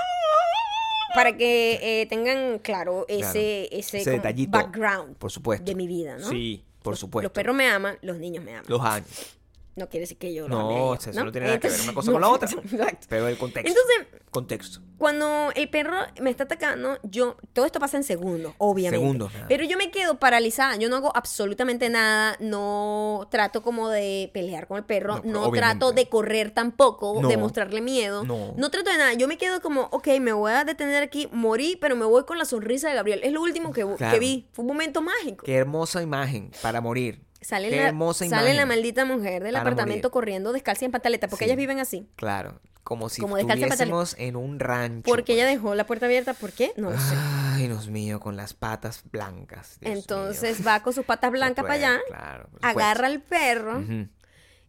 [1.14, 4.50] para que eh, tengan claro ese, ese, Ese como detallito.
[4.50, 5.64] background Por supuesto.
[5.64, 6.28] de mi vida, ¿no?
[6.28, 7.24] Sí, por supuesto.
[7.28, 8.64] Los perros me aman, los niños me aman.
[8.68, 9.37] Los años.
[9.78, 11.46] No quiere decir que yo lo No, ame a o ellos, sea, eso no tiene
[11.46, 12.48] nada que ver una cosa no, con la otra.
[12.64, 13.06] Exacto.
[13.08, 13.68] Pero el contexto.
[13.68, 14.80] Entonces, contexto.
[14.98, 19.02] cuando el perro me está atacando, yo, todo esto pasa en segundos, obviamente.
[19.02, 19.46] Segundos, nada.
[19.48, 24.66] Pero yo me quedo paralizada, yo no hago absolutamente nada, no trato como de pelear
[24.66, 25.58] con el perro, No, no, obviamente.
[25.60, 27.28] trato de correr tampoco, No.
[27.28, 28.70] de mostrarle miedo, No.
[28.70, 31.96] trato de nada, yo me quedo como, ok, me voy a detener aquí, morí, pero
[31.96, 34.18] me voy con la sonrisa de Gabriel, es lo último que, que Claro.
[34.18, 35.44] vi, fue un momento mágico.
[35.44, 37.22] Qué hermosa imagen para morir.
[37.40, 40.12] Sale, Qué la, hermosa sale la maldita mujer del Para apartamento morir.
[40.12, 41.50] corriendo descalza y en pantaleta, porque Sí.
[41.50, 42.08] ellas viven así.
[42.16, 42.60] Claro.
[42.84, 45.02] como si Como estuviésemos en un rancho.
[45.04, 45.56] Porque ella pues.
[45.56, 46.72] dejó la puerta abierta, ¿por qué?
[46.78, 47.14] No lo sé.
[47.18, 49.76] Ay, Dios mío, con las patas blancas.
[49.82, 50.68] Dios Entonces mío.
[50.68, 53.84] va con sus patas blancas para allá, Claro, agarra al perro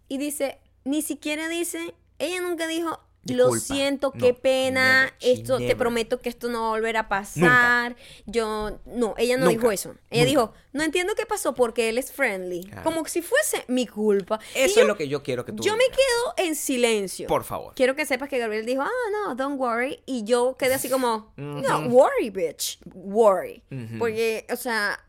[0.10, 5.14] y dice, ni siquiera dice, ella nunca dijo, lo siento, No, qué pena, never.
[5.20, 7.96] Esto te prometo que esto no va a volver a pasar.
[8.26, 9.58] Yo, no, ella no Nunca.
[9.58, 9.90] dijo eso.
[10.10, 10.30] Ella Nunca.
[10.30, 12.64] dijo, no entiendo qué pasó porque él es friendly.
[12.64, 12.84] Claro.
[12.84, 14.40] Como si fuese mi culpa.
[14.56, 15.98] Eso yo- es lo que yo quiero que tú Yo me digas.
[15.98, 17.28] quedo en silencio.
[17.28, 17.74] Por favor.
[17.76, 20.02] Quiero que sepas que Gabriel dijo, ah, no, don't worry.
[20.06, 22.80] Y yo quedé así como, no, worry, bitch.
[22.94, 23.64] Worry.
[24.00, 25.00] Porque, o sea,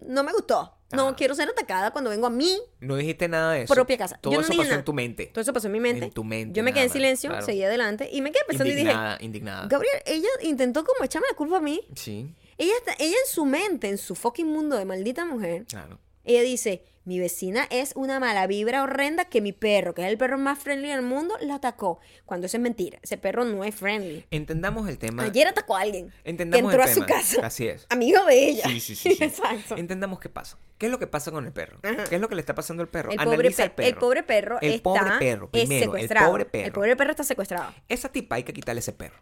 [0.00, 0.77] no me gustó.
[0.90, 3.74] No quiero ser atacada cuando vengo a mi No dijiste nada de eso.
[3.74, 4.18] propia casa.
[4.20, 4.78] Todo yo no eso dije pasó nada.
[4.80, 5.26] en tu mente.
[5.26, 6.04] Todo eso pasó en mi mente.
[6.06, 7.44] En tu mente, Yo me quedé en nada más, silencio, claro.
[7.46, 9.66] seguí adelante y me quedé pensando y dije, Indignada, indignada.
[9.68, 11.82] Gabriel, ella intentó como echarme la culpa a mí.
[11.94, 15.98] Sí, Ella, está, ella en su mente, en su fucking mundo de maldita mujer, claro.
[16.24, 20.18] ella dice, mi vecina es una mala vibra horrenda que mi perro, que es el
[20.18, 22.00] perro más friendly del mundo, la atacó.
[22.26, 22.98] Cuando eso es mentira.
[23.02, 24.26] Ese perro no es friendly.
[24.30, 25.22] Entendamos el tema.
[25.24, 26.12] Ayer atacó a alguien.
[26.24, 27.18] Entendamos que entró el a su tema.
[27.18, 27.46] casa.
[27.46, 27.86] Así es.
[27.88, 28.64] Amigo de ella.
[28.68, 29.14] Sí, sí, sí.
[29.14, 29.24] sí.
[29.24, 29.76] Exacto.
[29.76, 30.58] Entendamos qué pasa.
[30.76, 31.78] ¿Qué es lo que pasa con el perro?
[31.82, 32.04] Ajá.
[32.04, 33.10] ¿Qué es lo que le está pasando al perro?
[33.10, 36.30] El pobre, Analiza pe- el pobre perro El está pobre perro, primero, el secuestrado.
[36.30, 36.66] pobre perro.
[36.66, 37.72] El pobre perro está secuestrado.
[37.88, 39.16] Esa tipa hay que quitarle ese perro.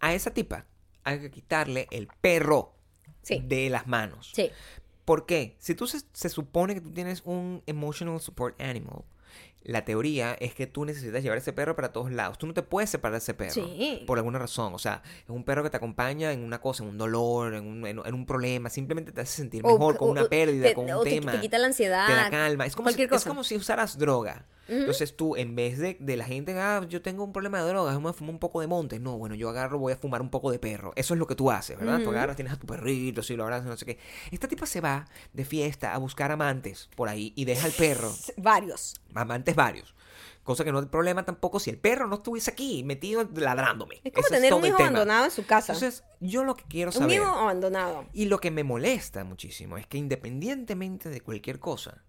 [0.00, 0.66] A esa tipa
[1.04, 2.74] hay que quitarle el perro
[3.22, 3.42] Sí.
[3.44, 4.30] de las manos.
[4.34, 4.50] Sí.
[5.08, 5.56] ¿Por qué?
[5.58, 9.04] Si tú se, se supone que tú tienes un emotional support animal,
[9.62, 12.36] la teoría es que tú necesitas llevar ese perro para todos lados.
[12.36, 14.04] Tú no te puedes separar de ese perro Sí.
[14.06, 14.74] por alguna razón.
[14.74, 17.66] O sea, es un perro que te acompaña en una cosa, en un dolor, en
[17.66, 18.68] un, en- en un problema.
[18.68, 21.32] Simplemente te hace sentir O- mejor con o- una pérdida, te- con un o tema.
[21.32, 22.06] Te, quita la ansiedad.
[22.06, 22.66] te da calma.
[22.66, 23.30] Es como, si, cualquier es cosa.
[23.30, 24.46] como si usaras droga.
[24.68, 27.96] Entonces tú, en vez de, de la gente, ah, yo tengo un problema de drogas,
[27.96, 28.98] a fumar un poco de monte.
[28.98, 30.92] No, bueno, yo agarro, voy a fumar un poco de perro.
[30.94, 32.00] Eso es lo que tú haces, ¿verdad?
[32.02, 33.98] Tú agarras, tienes a tu perrito, si lo abrazas, no sé qué.
[34.30, 38.12] Esta tipa se va de fiesta a buscar amantes por ahí y deja al perro,
[38.36, 38.94] Varios.
[39.14, 39.94] amantes varios.
[40.42, 44.00] Cosa que no hay problema tampoco si el perro no estuviese aquí metido ladrándome.
[44.02, 45.74] Es como Ese tener un hijo abandonado en su casa.
[45.74, 47.16] Entonces, yo lo que quiero un saber...
[47.16, 48.06] hijo abandonado.
[48.14, 52.02] Y lo que me molesta muchísimo es que independientemente de cualquier cosa,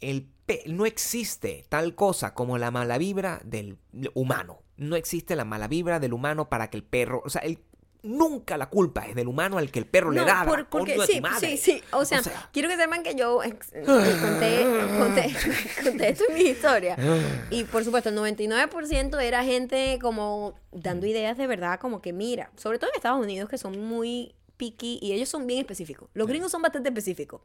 [0.00, 3.78] el pe- no existe tal cosa como la mala vibra del
[4.14, 4.62] humano.
[4.76, 7.58] No existe la mala vibra del humano para que el perro, o sea, el-
[8.02, 10.46] nunca la culpa es del humano al que el perro le da.
[10.46, 11.82] por- porque sí, sí, sí.
[11.92, 13.52] O sea, quiero que sepan que yo eh,
[13.86, 14.64] conté,
[14.98, 15.34] conté,
[15.84, 16.96] conté esto en mi historia.
[17.50, 22.50] Y por supuesto, el 99% era gente como dando ideas de verdad, como que mira,
[22.56, 26.10] sobre todo en Estados Unidos, que son muy picky y ellos son bien específicos.
[26.12, 27.40] Los gringos son bastante específicos.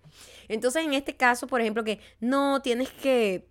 [0.49, 3.47] Entonces, en este caso, por ejemplo, que no tienes que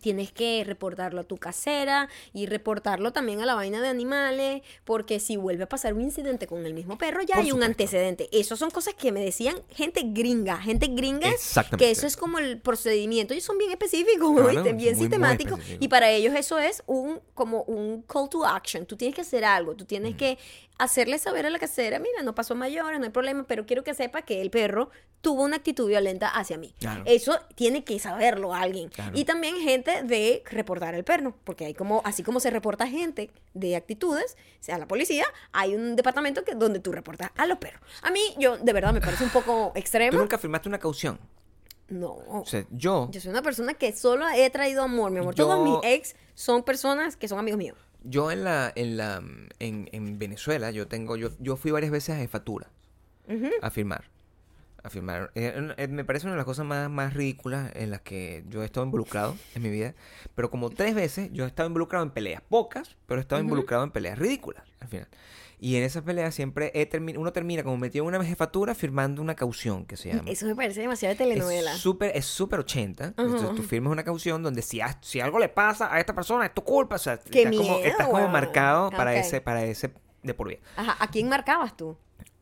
[0.00, 5.18] tienes que reportarlo a tu casera y reportarlo también a la vaina de animales, porque
[5.18, 8.28] si vuelve a pasar un incidente con el mismo perro, ya Por hay un antecedente.
[8.32, 11.30] Eso son cosas que me decían gente gringa, gente gringa,
[11.76, 13.34] que eso es como el procedimiento.
[13.34, 15.60] Ellos son bien específicos, bien muy, sistemáticos.
[15.80, 18.86] Y para ellos eso es un como un call to action.
[18.86, 20.38] Tú tienes que hacer algo, tú tienes que
[20.82, 23.94] hacerle saber a la casera, mira, no pasó mayores, no hay problema, pero quiero que
[23.94, 26.74] sepa que el perro tuvo una actitud violenta hacia mí.
[26.80, 27.02] Claro.
[27.06, 28.88] Eso tiene que saberlo alguien.
[28.88, 29.12] Claro.
[29.14, 33.30] Y también gente de reportar el perro, porque hay como, así como se reporta gente
[33.54, 37.58] de actitudes, o sea, la policía, hay un departamento que, donde tú reportas a los
[37.58, 37.82] perros.
[38.02, 40.18] A mí, yo, de verdad, me parece un poco ¿Tú extremo.
[40.18, 41.18] nunca firmaste una caución?
[41.88, 42.18] No.
[42.28, 45.34] O sea, yo, Yo soy una persona que solo he traído amor, mi amor.
[45.34, 47.76] Yo- Todos mis ex son personas que son amigos míos.
[48.04, 49.22] Yo en la, en la,
[49.58, 52.70] en, en Venezuela, yo tengo, yo, yo fui varias veces a jefatura
[53.62, 54.04] a firmar.
[54.82, 55.30] A firmar.
[55.34, 58.62] Eh, eh, me parece una de las cosas más, más ridículas en las que yo
[58.62, 59.94] he estado involucrado en mi vida.
[60.34, 62.42] Pero como tres veces yo he estado involucrado en peleas.
[62.48, 65.08] Pocas, pero he estado involucrado en peleas ridículas al final.
[65.62, 69.20] Y en esas peleas siempre he termi- uno termina como metido en una jefatura firmando
[69.20, 70.22] una caución que se llama.
[70.30, 71.74] Eso me parece demasiado de telenovela.
[71.74, 73.04] Es súper, es súper 80.
[73.04, 73.14] Ajá.
[73.18, 76.54] Entonces tú firmas una caución donde si, si algo le pasa a esta persona es
[76.54, 76.94] tu culpa.
[76.94, 77.86] O sea, ¡Qué estás, como, miedo!
[77.86, 79.18] estás como marcado para Ok.
[79.18, 80.60] ese, para ese de por vida.
[80.76, 81.94] Ajá, ¿a quién marcabas tú?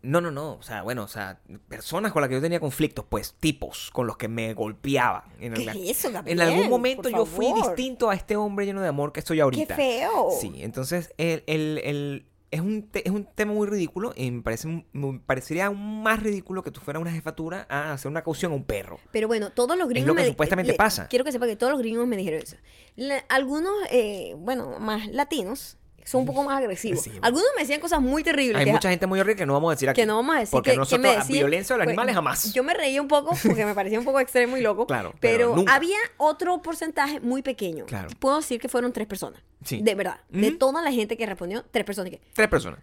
[0.03, 0.55] No, no, no.
[0.55, 4.07] O sea, bueno, o sea, personas con las que yo tenía conflictos, pues, tipos con
[4.07, 5.25] los que me golpeaba.
[5.41, 6.41] En, ¿Qué es eso, en Gabriel?
[6.41, 9.75] algún momento yo fui distinto a este hombre lleno de amor que estoy ahorita.
[9.77, 10.29] ¡Qué feo!
[10.41, 14.41] Sí, entonces el, el- el- es, un te- es un tema muy ridículo y me,
[14.41, 18.53] parece, me parecería aún más ridículo que tú fueras una jefatura a hacer una caución
[18.53, 18.99] a un perro.
[19.13, 20.07] Pero bueno, todos los gringos.
[20.09, 21.09] lo que me- supuestamente pasa.
[21.09, 22.57] Quiero que sepa que todos los gringos me dijeron eso.
[22.97, 25.77] La- algunos, eh, bueno, más latinos,
[26.09, 27.03] son un poco más agresivos.
[27.03, 27.13] Sí.
[27.21, 28.57] Algunos me decían cosas muy terribles.
[28.57, 30.01] Hay que- mucha gente muy horrible que no vamos a decir aquí.
[30.01, 31.85] que no vamos a decir Porque que, que nosotros, me a decían, violencia de los
[31.85, 32.53] pues, animales jamás.
[32.55, 34.87] Yo me reí un poco porque me parecía un poco extremo y loco.
[34.87, 37.85] Claro, pero había otro porcentaje muy pequeño.
[37.87, 38.09] Claro.
[38.19, 39.43] Puedo decir que fueron tres personas.
[39.65, 39.81] Sí.
[39.83, 40.21] De verdad.
[40.31, 42.11] De toda la gente que respondió, tres personas.
[42.11, 42.81] que Tres personas.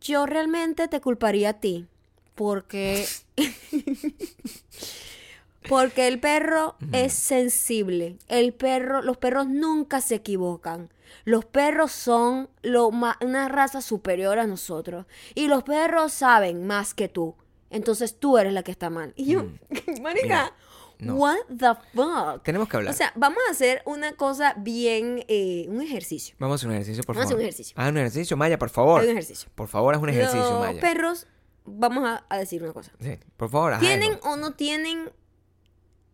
[0.00, 1.86] Yo realmente te culparía a ti
[2.34, 3.06] porque
[5.68, 8.16] Porque el perro es sensible.
[8.28, 10.88] El perro, los perros nunca se equivocan.
[11.24, 15.06] Los perros son lo una raza superior a nosotros.
[15.34, 17.34] Y los perros saben más que tú.
[17.70, 19.12] Entonces tú eres la que está mal.
[19.16, 19.44] Y yo,
[20.02, 20.52] marica,
[21.02, 21.06] Mm.
[21.06, 21.14] no.
[21.14, 22.42] what the fuck?
[22.42, 22.92] Tenemos que hablar.
[22.92, 26.34] O sea, vamos a hacer una cosa bien, eh, un ejercicio.
[26.38, 27.40] Vamos a hacer un ejercicio, por Vamos a hacer favor.
[27.40, 27.74] un ejercicio.
[27.78, 29.00] Haz un ejercicio, Maya, por favor.
[29.00, 29.48] Haz un ejercicio.
[29.54, 30.80] Por favor, haz un ejercicio, Los Maya.
[30.80, 31.26] perros,
[31.64, 32.92] vamos a, a decir una cosa.
[33.00, 34.30] Sí, por favor, haz ¿Tienen algo.
[34.30, 35.10] o no tienen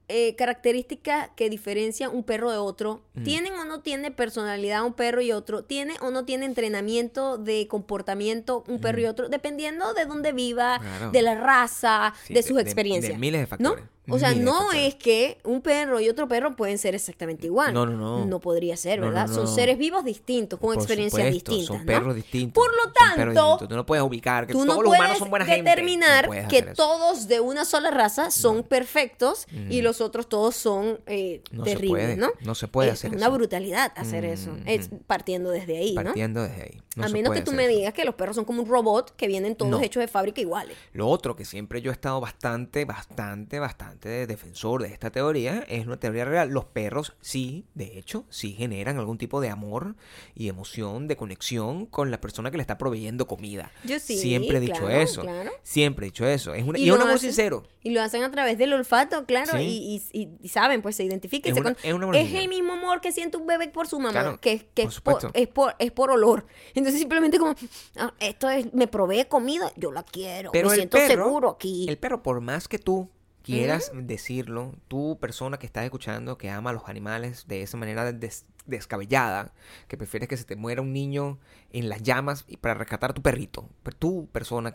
[0.08, 3.02] eh, características que diferencian un perro de otro?
[3.14, 3.24] Mm.
[3.24, 5.64] ¿Tienen o no tiene personalidad un perro y otro?
[5.64, 9.28] ¿Tiene o no tiene entrenamiento de comportamiento un perro y otro?
[9.28, 10.82] Dependiendo de dónde viva, Mm.
[10.82, 11.10] Claro.
[11.10, 13.12] de la raza, Sí, de sus de- experiencias.
[13.14, 13.84] de miles de factores.
[13.84, 13.90] ¿No?
[14.08, 17.74] O sea, no es que un perro y otro perro pueden ser exactamente igual.
[17.74, 18.24] No, no, no.
[18.24, 19.28] No podría ser, No, no, ¿verdad?
[19.28, 19.34] no.
[19.34, 21.66] Son seres vivos distintos, con Por experiencias supuesto, distintas.
[21.66, 21.86] Son ¿no?
[21.86, 22.62] perros distintos.
[22.64, 23.66] Por lo tanto.
[23.68, 25.68] Tú no puedes ubicar que Tú todos los humanos son buena gente.
[25.70, 30.54] determinar No puedes que todos de una sola raza son perfectos y los otros todos
[30.54, 32.28] son eh, No se terribles, puede, ¿no?
[32.42, 33.34] no se puede es hacer una eso.
[33.34, 34.50] brutalidad hacer eso.
[34.52, 36.04] Mm, Es partiendo desde ahí, ¿no?
[36.04, 36.82] Partiendo desde ahí.
[37.02, 39.54] A menos que tú me digas que los perros son como un robot que vienen
[39.56, 40.76] todos hechos de fábrica iguales.
[40.92, 45.64] Lo otro que siempre yo he estado bastante, bastante, bastante de defensor de esta teoría
[45.68, 46.50] es una teoría real.
[46.50, 49.96] Los perros sí, de hecho, sí generan algún tipo de amor
[50.34, 53.70] y emoción, de conexión con la persona que le está proveyendo comida.
[53.84, 55.22] Yo sí, Siempre he dicho claro, eso.
[55.22, 55.50] claro.
[55.62, 56.54] Siempre he dicho eso.
[56.54, 57.64] Es una, Y y, es un amor hacen- sincero.
[57.82, 60.02] Y lo hacen a través del olfato, claro, Sí.
[60.12, 61.56] y, y- y saben, pues se identifican.
[61.56, 61.76] Es con-
[62.14, 64.90] es el mismo amor que siente un bebé por su mamá, Claro, que, que por
[64.92, 66.46] es, por, es, por, es por olor.
[66.74, 67.54] Entonces simplemente como,
[67.96, 71.86] "Ah, esto es, me provee comida, yo la quiero, Pero me siento perro, seguro aquí.
[71.88, 73.08] El perro, por más que tú
[73.46, 78.12] quieras decirlo, tú persona que estás escuchando, que ama a los animales de esa manera
[78.12, 79.52] des- descabellada,
[79.88, 81.38] que prefieres que se te muera un niño
[81.72, 84.74] en las llamas y para rescatar a tu perrito, pero tú persona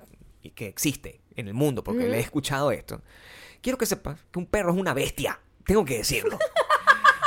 [0.55, 3.01] que existe en el mundo, porque le he escuchado esto,
[3.61, 6.39] quiero que sepas que un perro es una bestia, tengo que decirlo.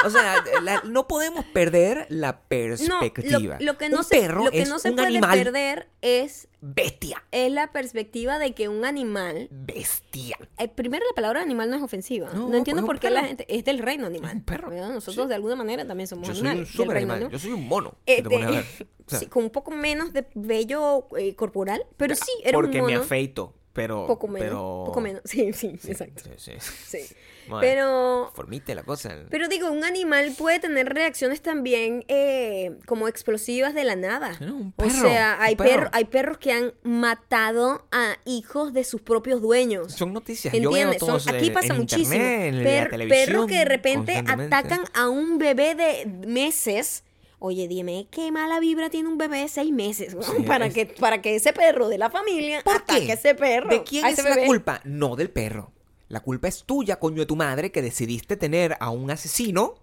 [0.04, 3.56] O sea, la- no podemos perder la no, perspectiva.
[3.60, 5.38] lo, lo que no un se, perro lo que es no se un puede animal
[5.42, 7.22] perder es, bestia.
[7.32, 10.38] es la perspectiva de que un animal Bestia.
[10.58, 12.30] Eh, primero, la palabra animal no es ofensiva.
[12.34, 13.46] No, No, entiendo pues, por qué la gente.
[13.48, 14.36] Es del reino animal.
[14.36, 14.90] Un perro, ¿verdad?
[14.90, 15.28] Nosotros, sí.
[15.28, 16.72] de alguna manera, también somos Yo soy un animales.
[16.72, 17.32] super reino animal.
[17.32, 17.96] Yo soy un mono.
[18.06, 18.64] si te pones a ver.
[19.06, 22.80] O sea, sí, con un poco menos de vello eh, corporal, pero sí, era porque
[22.80, 23.04] un me mono.
[23.04, 23.52] afeito.
[23.74, 24.06] Pero.
[24.06, 24.48] poco menos.
[24.48, 25.20] pero- Poco menos.
[25.26, 26.22] Sí, sí, Sí, exacto.
[26.38, 26.98] sí, sí.
[26.98, 27.14] Sí.
[27.48, 28.32] Bueno, Pero.
[28.34, 29.16] Formite la cosa.
[29.30, 34.36] Pero digo, un animal puede tener reacciones también eh, como explosivas de la nada.
[34.40, 35.70] No, un o perro, sea, hay, perro.
[35.70, 39.92] perro- hay perros que han matado a hijos de sus propios dueños.
[39.92, 40.52] Son noticias.
[40.54, 41.22] Yo veo ¿Entiendes?
[41.22, 42.14] Son- aquí en- pasa en muchísimo.
[42.14, 47.04] internet, en Per- perros que de repente atacan a un bebé de meses.
[47.40, 50.14] Oye, dime, qué mala vibra tiene un bebé de seis meses.
[50.14, 50.22] ¿no?
[50.22, 53.12] Sí, para, es- que, para que ese perro de la familia ¿Por ataque qué?
[53.12, 53.68] a ese perro.
[53.68, 54.46] ¿De quién es la bebé.
[54.46, 54.80] culpa?
[54.84, 55.70] No del perro.
[56.14, 59.74] La culpa es tuya, coño de tu madre, que decidiste tener a un asesino,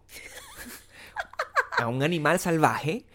[1.78, 3.06] a un animal salvaje,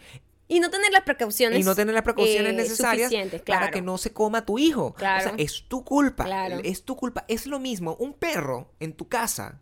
[0.47, 1.59] Y no tener las precauciones.
[1.59, 3.73] y no tener las precauciones eh, necesarias suficientes, para claro.
[3.73, 4.93] que no se coma tu hijo.
[4.93, 5.31] Claro.
[5.31, 6.25] O sea, es tu culpa.
[6.25, 6.59] Claro.
[6.63, 7.25] Es tu culpa.
[7.27, 7.95] Es lo mismo.
[7.95, 9.61] Un perro en tu casa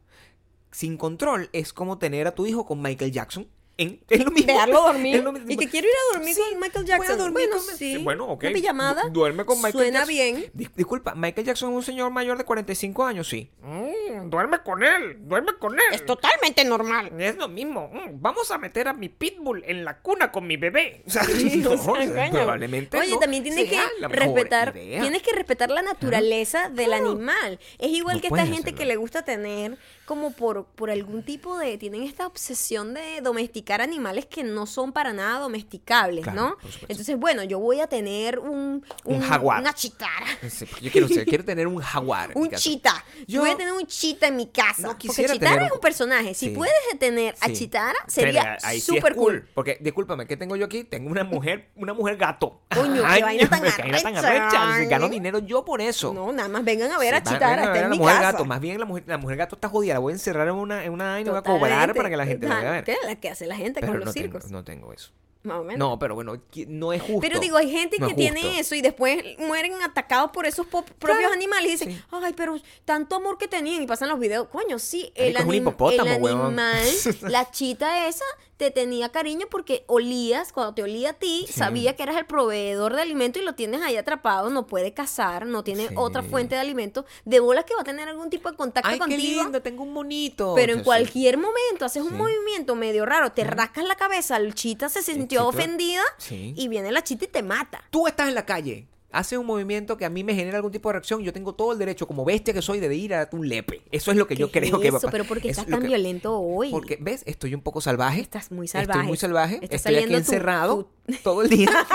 [0.71, 3.47] sin control es como tener a tu hijo con Michael Jackson.
[3.77, 4.47] En- es lo mismo.
[4.53, 5.15] Dejarlo dormir.
[5.17, 5.51] Es lo mismo.
[5.51, 7.17] Y que quiero ir a dormir Sí, con Michael Jackson.
[7.17, 7.97] dormir bueno, con- sí.
[7.97, 8.43] Bueno, ok.
[8.43, 9.03] Una pijamada.
[9.03, 10.15] Du- Duerme con Michael Suena Jackson.
[10.15, 10.51] bien.
[10.53, 13.49] Dis- disculpa, Michael Jackson es un señor mayor de 45 años, sí.
[13.61, 15.85] Mm, duerme con él, duerme con él.
[15.91, 17.11] Es totalmente normal.
[17.19, 17.89] Es lo mismo.
[17.93, 21.03] Mm, vamos a meter a mi pitbull en la cuna con mi bebé.
[21.07, 22.31] O sea, Sí, no, o sea, o sea, coño.
[22.31, 25.01] probablemente Oye, no también tienes que respetar, idea.
[25.01, 27.11] tienes que respetar la naturaleza del Claro.
[27.11, 27.59] animal.
[27.77, 28.77] Es igual No que esta gente hacerlo.
[28.77, 33.81] que le gusta tener como por, por algún tipo de, tienen esta obsesión de domesticar
[33.81, 36.57] animales que no son para nada domesticables, Claro, ¿no?
[36.87, 39.61] Entonces, bueno, yo voy a tener un, Un jaguar.
[39.61, 40.25] una chitara.
[40.49, 42.31] Sí, yo quiero, quiero tener un jaguar.
[42.35, 43.03] Un chita.
[43.27, 44.83] Yo voy a tener un chita en mi casa.
[44.83, 46.33] no porque Chitara tener es un- personaje.
[46.33, 46.51] Si Sí.
[46.55, 47.53] puedes tener a Sí.
[47.53, 49.47] Chitara, sería súper cool.
[49.55, 50.83] Porque, discúlpame, ¿qué tengo yo aquí?
[50.83, 52.61] Tengo una mujer, una mujer gato.
[52.75, 54.09] Coño, qué Ay, vaina tan arrecha.
[54.19, 54.85] arrecha.
[54.89, 56.13] Gano dinero yo por eso.
[56.13, 57.95] No, nada más vengan a ver a Chitara, vengan a está ver en a mi
[57.97, 58.31] la mujer casa.
[58.33, 58.45] gato.
[58.45, 59.94] Más bien la mujer, la mujer gato está jodida.
[59.95, 62.17] La voy a encerrar en una, en una y no voy a cobrar para que
[62.17, 62.83] la gente la vaya a ver.
[62.83, 64.51] ¿Qué es la que hace la gente Pero con no los tengo, circos?
[64.51, 65.11] no tengo eso.
[65.43, 65.79] Más o menos.
[65.79, 67.21] No, pero bueno, no es justo.
[67.21, 70.83] Pero digo, hay gente No que tiene eso y después mueren atacados por esos po-
[70.83, 72.03] propios Claro, animales y dicen, sí.
[72.11, 74.49] ay, pero tanto amor que tenían y pasan los videos.
[74.49, 76.85] Coño, sí, el, Marico, es un anim- el animal,
[77.31, 78.25] la chita esa,
[78.57, 81.53] te tenía cariño porque olías, cuando te olía a ti, Sí.
[81.53, 85.45] sabía que eras el proveedor de alimento y lo tienes ahí atrapado, no puede cazar,
[85.45, 85.93] no tiene Sí.
[85.97, 88.95] otra fuente de alimento, de bolas que va a tener algún tipo de contacto Ay,
[88.95, 89.43] qué contigo.
[89.43, 90.53] lindo, tengo un monito.
[90.55, 94.53] Pero en Sí, cualquier momento haces un movimiento medio raro, te rascas la cabeza, el
[94.55, 97.83] chita se sintió ofendida y viene la chita y te mata.
[97.89, 98.87] Tú estás en la calle
[99.17, 101.71] hace un movimiento que a mí me genera algún tipo de reacción, yo tengo todo
[101.73, 103.81] el derecho, como bestia que soy, de ir a darte un lepe.
[103.91, 105.11] Eso es lo que yo ¿Qué creo es que va a pasar.
[105.11, 106.71] Pero ¿por qué Es estás tan que- violento hoy?
[106.71, 107.23] Porque, ¿ves?
[107.25, 108.21] Estoy un poco salvaje.
[108.21, 108.91] Estás muy salvaje.
[108.99, 109.59] Estoy muy salvaje.
[109.61, 110.89] Está Estoy aquí tu- encerrado
[111.23, 111.69] todo el día.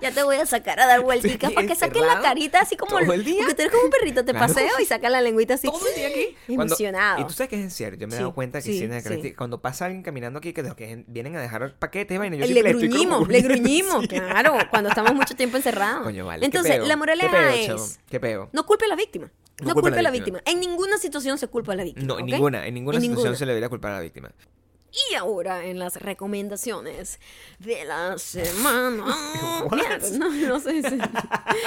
[0.00, 2.98] Ya te voy a sacar a dar vuelticas para que saques la carita así como...
[3.00, 3.38] todo el día.
[3.40, 4.46] Porque tú eres como un perrito, te Claro.
[4.46, 5.66] paseo y sacas la lengüita así.
[5.66, 6.36] todo el día aquí.
[6.46, 7.20] Cuando- Emocionado.
[7.20, 7.98] y tú sabes que es en serio.
[7.98, 8.88] Yo me he Sí, dado cuenta que sí,
[9.22, 9.34] sí.
[9.34, 12.88] Cuando pasa alguien caminando aquí que que vienen a dejar paquetes, vaina, yo le estoy
[12.90, 16.04] como gruñimos, le gruñimos, claro, cuando estamos mucho tiempo encerrados.
[16.04, 16.40] Coño, vale.
[16.40, 18.50] qué Entonces, peo, la qué moraleja peo, es, Qué peo.
[18.52, 19.32] no culpe a la víctima.
[19.60, 20.40] No No, culpe a la víctima.
[20.46, 22.06] En ninguna situación se culpa a la víctima.
[22.06, 23.38] No, en ninguna, en ninguna En situación ninguna.
[23.38, 24.30] se le debería culpar a la víctima.
[25.10, 27.20] Y ahora en las recomendaciones
[27.58, 29.04] de la semana.
[29.72, 30.98] Mierda, no, no sé si-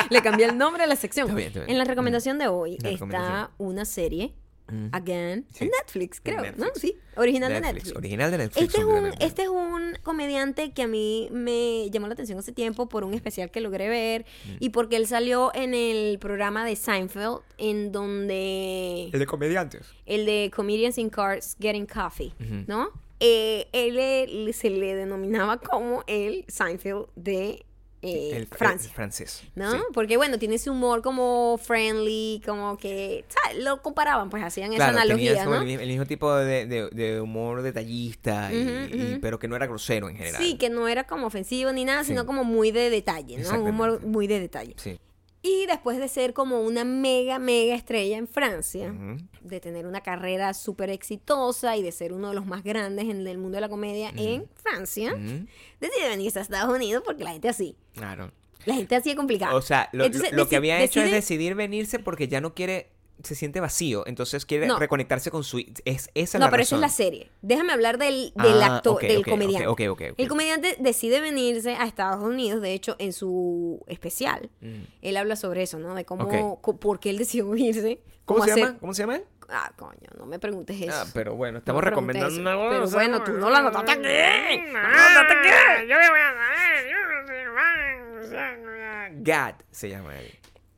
[0.10, 1.28] Le cambié el nombre a la sección.
[1.28, 1.72] Está bien, está bien.
[1.72, 4.34] En la recomendación de hoy La está una serie,
[4.68, 4.88] Mm.
[4.94, 5.66] Again, Sí.
[5.66, 6.38] en Netflix, creo.
[6.38, 6.44] ¿no?
[6.44, 6.80] Netflix.
[6.80, 7.98] Sí, original Netflix, de Netflix.
[7.98, 8.64] Original de Netflix.
[8.68, 12.54] Este es, un, este es un comediante que a mí me llamó la atención hace
[12.54, 14.56] tiempo por un especial que logré ver Mm.
[14.62, 19.88] y porque él salió en el programa de Seinfeld en donde El de comediantes.
[20.06, 22.64] el de Comedians in Cars Getting Coffee, Ujú.
[22.68, 22.92] ¿no?
[23.24, 27.64] Eh, él eh, se le denominaba como el Seinfeld de
[28.02, 28.88] eh, el, Francia.
[28.90, 29.44] el francés.
[29.54, 29.72] ¿No?
[29.74, 29.78] sí.
[29.94, 33.64] Porque bueno, tiene ese humor como friendly, como que, ¿sabes?
[33.64, 35.56] Lo comparaban, pues hacían esa analogía, ¿no?
[35.58, 39.56] el, mi- el mismo tipo de, de- de humor detallista, y- y- pero que no
[39.56, 40.42] era grosero en general.
[40.42, 42.08] Sí, que no era como ofensivo ni nada, Sí.
[42.10, 43.62] sino como muy de detalle, ¿no?
[43.62, 44.74] Un humor muy de detalle.
[44.78, 44.98] Sí.
[45.44, 48.94] Y después de ser como una mega, mega estrella en Francia,
[49.42, 53.26] de tener una carrera súper exitosa y de ser uno de los más grandes en
[53.26, 55.48] el mundo de la comedia en Francia, Ujú.
[55.80, 57.76] decide venirse a Estados Unidos porque la gente así.
[57.96, 58.32] Claro.
[58.66, 59.56] La gente así es complicada.
[59.56, 62.54] O sea, lo, Entonces, lo- lo que había hecho es decidir venirse porque ya no
[62.54, 62.92] quiere,
[63.24, 64.80] se siente vacío, entonces quiere No.
[64.80, 65.60] reconectarse con su...
[65.60, 66.82] Es, esa es No, la pero esa es razón.
[66.82, 67.32] la serie.
[67.42, 69.68] Déjame hablar del, del Ah, actor, ok, del ok, comediante.
[69.68, 70.20] ok, ok, ok.
[70.20, 74.50] El comediante decide venirse a Estados Unidos, de hecho, en su especial.
[74.62, 74.82] Mm.
[75.02, 75.94] Él habla sobre eso, ¿no?
[75.96, 76.28] De cómo,
[76.62, 78.02] por qué él decidió irse.
[78.26, 78.80] ¿Cómo se hacer- llama?
[78.80, 79.24] ¿Cómo se llama él?
[79.54, 80.92] Ah, coño, no me preguntes eso.
[80.94, 82.42] Ah, pero bueno, No estamos preguntes recomendando eso.
[82.42, 82.96] una Pero cosa.
[82.96, 84.08] bueno, tú no la anotaste aquí.
[84.08, 87.82] Ah, yo me voy a saber.
[89.24, 90.32] Gad se llama él.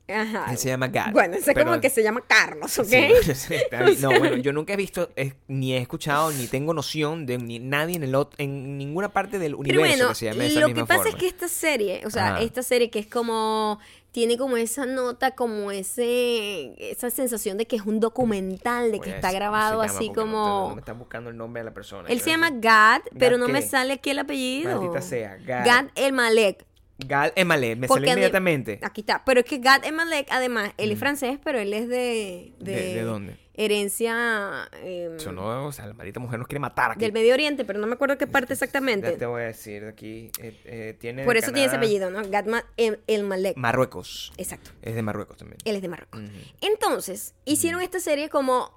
[0.06, 0.46] Ajá.
[0.50, 1.12] Él se llama Gad.
[1.12, 2.86] Bueno, ese pero- como que se llama Carlos, ¿ok?
[3.34, 6.74] Sí, bueno, está no, bueno, yo nunca he visto, es- ni he escuchado, ni tengo
[6.74, 10.26] noción de ni nadie en el en ninguna parte del Pero universo bueno, que se
[10.26, 11.16] llame de esa lo misma que pasa forma.
[11.16, 12.42] es que esta serie, o sea, Ajá.
[12.42, 13.78] esta serie que es como
[14.12, 19.10] tiene como esa nota, como ese esa sensación de que es un documental, de que
[19.10, 21.74] a está decir cómo grabado así como No, me están buscando el nombre de la
[21.74, 22.08] persona.
[22.08, 24.78] él se llama Gad, pero no me sale aquí el apellido.
[24.80, 25.66] Maldita sea, Gad.
[25.66, 26.64] Gad El Malek.
[27.06, 28.78] Gad Emalé, me sale inmediatamente.
[28.82, 29.22] Aquí está.
[29.24, 32.52] Pero es que Gad El Malek, además, él es francés, pero él es de.
[32.60, 33.36] ¿De- de dónde?
[33.56, 34.68] Herencia.
[34.82, 37.00] em, Eso no, o sea, la maldita mujer nos quiere matar aquí.
[37.00, 39.12] del Medio Oriente, pero no me acuerdo qué parte Ya exactamente.
[39.12, 40.30] te voy a decir aquí.
[40.40, 42.22] eh, eh, tiene Por de eso tiene ese apellido, ¿no?
[42.28, 42.46] Gad
[42.76, 43.56] El, El Malek.
[43.56, 44.32] Marruecos.
[44.38, 44.70] Exacto.
[44.82, 45.58] Es de Marruecos también.
[45.64, 46.20] Él es de Marruecos.
[46.60, 48.70] Entonces, hicieron esta serie como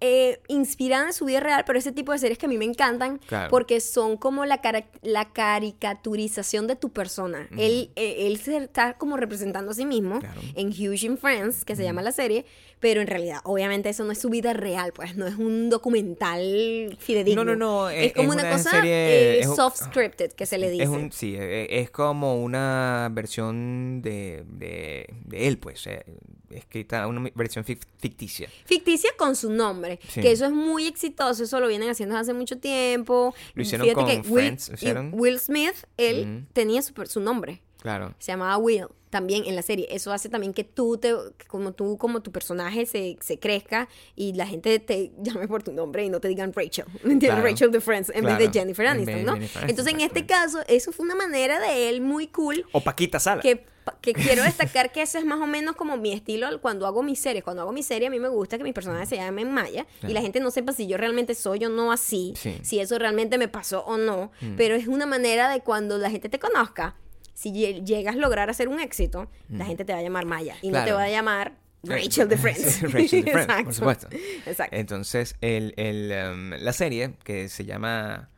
[0.00, 2.64] eh, inspirada en su vida real, pero ese tipo de series que a mí me
[2.64, 3.50] encantan Claro.
[3.50, 7.48] porque son como la, cara- la caricaturización de tu persona.
[7.56, 10.40] él, eh, él se está como representando a sí mismo Claro.
[10.54, 12.44] en Huge in Friends, que se llama la serie,
[12.80, 16.96] pero en realidad, obviamente, eso no es su vida real, pues no es un documental
[17.00, 17.44] fidedigno.
[17.44, 18.92] No, no, no, Es, es- como es una, una cosa serie-
[19.36, 20.84] eh, es soft scripted, que se le dice.
[20.84, 25.86] Es un, sí, eh, es como una versión de, de, de él, pues.
[25.86, 26.04] eh,
[26.50, 28.48] escrita, una versión fic- ficticia.
[28.64, 29.98] ficticia con su nombre.
[30.08, 30.22] Sí.
[30.22, 33.34] Que eso es muy exitoso, eso lo vienen haciendo hace mucho tiempo.
[33.54, 37.60] Lo hicieron Fíjate con que Will, Friends, y Will Smith, él tenía su, su nombre.
[37.80, 38.14] Claro.
[38.18, 39.86] Se llamaba Will también en la serie.
[39.90, 41.14] Eso hace también que tú, te,
[41.46, 45.72] como tú, como tu personaje se, se crezca y la gente te llame por tu
[45.72, 46.84] nombre y no te digan Rachel.
[47.04, 47.30] ¿Me entiendes?
[47.30, 47.42] Claro.
[47.44, 48.44] Rachel de Friends en vez Claro.
[48.52, 49.32] de Jennifer En Aniston, vez ¿no?
[49.34, 52.82] Jennifer Aniston, Entonces, en este caso, eso fue una manera de él muy cool O
[52.82, 53.40] Paquita Sala.
[53.40, 53.64] que,
[54.02, 57.18] que quiero destacar que eso es más o menos como mi estilo cuando hago mis
[57.18, 57.42] series.
[57.42, 60.00] Cuando hago mi serie, a mí me gusta que mis personajes se llamen Maya y
[60.00, 60.14] Claro.
[60.14, 62.50] la gente no sepa si yo realmente soy o no así, Sí.
[62.60, 62.64] Mm.
[62.64, 64.32] si eso realmente me pasó o no.
[64.58, 66.94] Pero es una manera de cuando la gente te conozca,
[67.38, 70.56] si lle- llegas a lograr hacer un éxito, la gente te va a llamar Maya
[70.60, 71.52] y no te va a llamar
[71.84, 72.82] Rachel de Friends.
[72.92, 74.08] Rachel de Friends, por supuesto.
[74.44, 74.74] Exacto.
[74.76, 78.28] Entonces, el, el, em, la serie, que se llama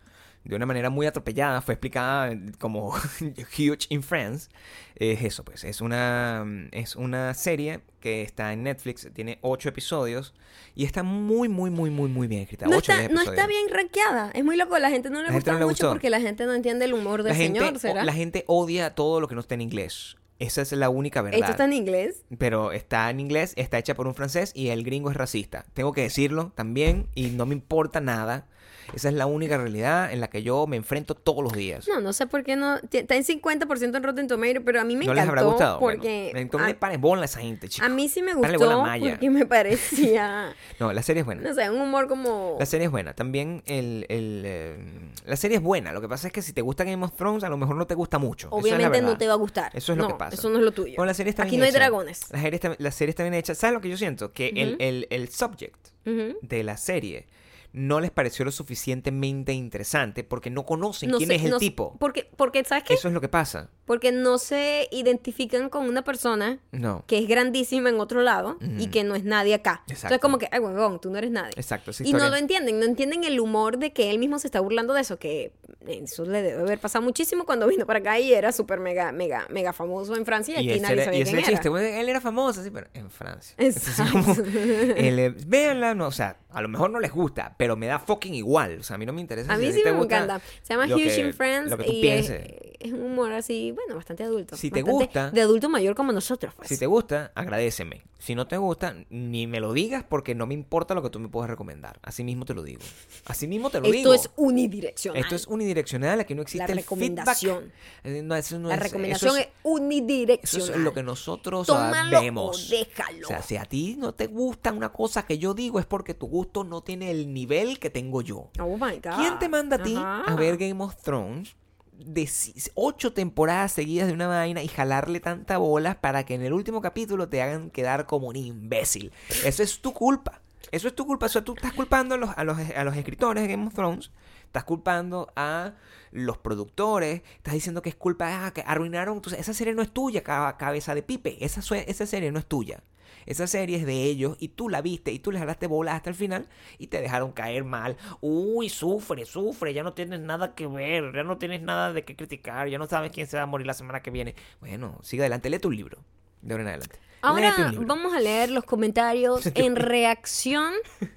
[0.45, 2.95] de una manera muy atropellada, fue explicada como
[3.59, 4.49] Huge in Friends,
[4.97, 5.65] es eso, pues.
[5.65, 10.35] Es una, es una serie que está en Netflix, tiene ocho episodios
[10.75, 12.67] y está muy, muy, muy, muy, muy bien escrita.
[12.67, 14.31] No Ocho, está, no está bien rankeada.
[14.33, 14.79] Es muy loco.
[14.79, 17.23] La gente no le La gusta no mucho porque la gente no entiende el humor
[17.23, 18.05] del La gente, señor, ¿será?
[18.05, 20.17] la gente odia todo lo que no está en inglés.
[20.39, 21.41] Esa es la única verdad.
[21.41, 22.25] Esto está en inglés.
[22.39, 25.67] Pero está en inglés, está hecha por un francés y el gringo es racista.
[25.75, 28.49] Tengo que decirlo también y no me importa nada.
[28.95, 31.87] Esa es la única realidad en la que yo me enfrento todos los días.
[31.89, 32.77] No, no sé por qué no.
[32.91, 35.41] Está en 50% en Rotten Tomatoes, pero a mí me ¿No les encantó.
[35.41, 35.79] habrá gustado?
[35.81, 36.31] Porque.
[36.33, 37.87] bueno, no a- le pares bola a esa gente, chicos.
[37.89, 38.59] A mí sí me gustó
[39.01, 41.43] porque me parecía, No, la serie es buena.
[41.43, 42.57] no sé, un humor como...
[42.59, 43.15] La serie es buena.
[43.15, 44.79] También el, el, eh,
[45.27, 45.93] la serie es buena.
[45.93, 47.87] Lo que pasa es que si te gusta Game of Thrones, a lo mejor no
[47.87, 48.49] te gusta mucho.
[48.49, 49.71] Es Obviamente no te va a gustar.
[49.75, 50.35] Eso es lo No, que pasa.
[50.35, 50.95] Eso no es lo tuyo.
[50.97, 52.31] Bueno, la serie está Aquí bien no hay dragones.
[52.31, 53.55] La serie, está, la serie está bien hecha.
[53.55, 54.33] ¿Sabes lo que yo siento?
[54.33, 56.37] Que el, el, el subject Ujú.
[56.43, 57.27] de la serie
[57.73, 61.59] no les pareció lo suficientemente interesante porque no conocen No quién sé, es el no
[61.59, 61.97] tipo.
[61.99, 62.95] Porque, porque, ¿sabes qué?
[62.95, 63.71] Eso es lo que pasa.
[63.85, 67.05] Porque no se identifican con una persona No.
[67.07, 69.83] que es grandísima en otro lado y que no es nadie acá.
[69.89, 70.15] Exacto.
[70.15, 71.53] Entonces como que, ay, huevón, tú no eres nadie.
[71.57, 71.91] Exacto.
[72.05, 74.95] Y no lo entienden, no entienden el humor de que él mismo se está burlando
[74.95, 75.53] de eso, que
[75.87, 79.47] eso le debe haber pasado muchísimo cuando vino para acá y era súper mega, mega,
[79.51, 81.71] mega famoso en Francia y Y aquí nadie era- sabía y quién chiste, era.
[81.71, 83.55] bueno, él era famoso, sí, pero en Francia.
[83.59, 84.13] Entonces, Exacto.
[84.13, 84.35] como,
[84.97, 87.99] el, eh, véanla, no, o sea, a lo mejor no les gusta, pero me da
[87.99, 88.79] fucking igual.
[88.81, 89.53] O sea, a mí no me interesa.
[89.53, 90.41] A si mí ti sí me gusta encanta.
[90.63, 92.70] Se llama Huge in Friends Lo que tú y es, pienses.
[92.81, 94.57] Es un humor así, bueno, bastante adulto.
[94.57, 96.69] Si te gusta- De adulto mayor como nosotros, pues.
[96.69, 98.03] Si te gusta, agradeceme.
[98.19, 101.19] Si no te gusta, ni me lo digas porque no me importa lo que tú
[101.21, 101.99] me puedas recomendar.
[102.03, 102.83] Así mismo te lo digo.
[103.27, 104.13] Así mismo te lo Esto digo.
[104.15, 105.23] es unidireccional.
[105.23, 107.73] Esto es unidireccional, aquí no existe La el recomendación.
[108.03, 108.17] feedback.
[108.19, 110.71] Eh, no, eso no La es- recomendación eso es, Eso unidireccional.
[110.71, 112.67] es lo que nosotros Tómalo vemos.
[112.67, 113.27] o déjalo.
[113.27, 116.13] O sea, si a ti no te gusta una cosa que yo digo es porque
[116.15, 118.51] tu gusto no tiene el nivel que tengo yo.
[118.59, 119.17] Oh my God.
[119.17, 120.25] ¿Quién te manda a ti Ajá.
[120.27, 121.57] a ver Game of Thrones
[122.05, 122.29] de
[122.75, 126.81] ocho temporadas seguidas de una vaina y jalarle tanta bola para que en el último
[126.81, 129.13] capítulo te hagan quedar como un imbécil?
[129.45, 130.41] Eso es tu culpa.
[130.73, 131.27] Eso es tu culpa.
[131.27, 133.75] O sea, tú estás culpando a los, a los, a los escritores de Game of
[133.75, 134.11] Thrones.
[134.45, 135.73] Estás culpando a
[136.13, 137.23] los productores.
[137.37, 138.47] Estás diciendo que es culpa.
[138.47, 139.21] Ah, que arruinaron.
[139.37, 141.45] Esa serie no es tuya, ca- cabeza de pipe.
[141.45, 142.83] Esa, esa serie no es tuya.
[143.27, 146.11] Esa serie es de ellos y tú la viste y tú les jalaste bola hasta
[146.11, 146.49] el final
[146.79, 147.97] y te dejaron caer mal.
[148.21, 152.17] Uy, sufre, sufre, ya no tienes nada que ver, ya no tienes nada de qué
[152.17, 154.35] criticar, ya no sabes quién se va a morir la semana que viene.
[154.61, 155.99] Bueno, sigue adelante, lee tu libro.
[156.43, 156.99] De ahora en adelante.
[157.23, 160.73] Ahora vamos a leer los comentarios en reacción.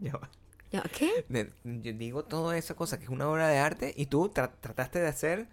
[0.00, 0.30] Ya va.
[0.70, 1.24] Ya, ¿Qué?
[1.64, 5.00] Yo digo toda esa cosa que es una obra de arte y tú tra- trataste
[5.00, 5.48] de hacer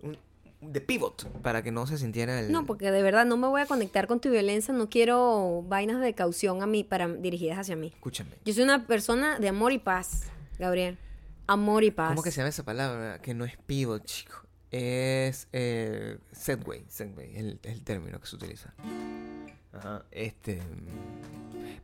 [0.00, 0.16] un
[0.60, 3.62] de pivot para que no se sintiera el No, porque de verdad no me voy
[3.62, 4.74] a conectar con tu violencia.
[4.74, 7.92] No quiero vainas de caución a mí para dirigidas hacia mí.
[7.94, 10.24] escúchame Yo soy una persona de amor y paz,
[10.58, 10.98] Gabriel.
[11.46, 12.10] Amor y paz.
[12.10, 13.20] ¿cómo que se llama esa palabra?
[13.20, 14.36] que no es pivot chico
[14.70, 18.72] es eh, segway segway el, el término que se utiliza
[19.72, 20.62] Ajá, este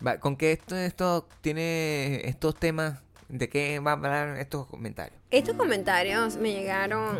[0.06, 5.20] va, con que esto esto tiene estos temas de qué va a hablar estos comentarios
[5.32, 7.16] Estos comentarios me llegaron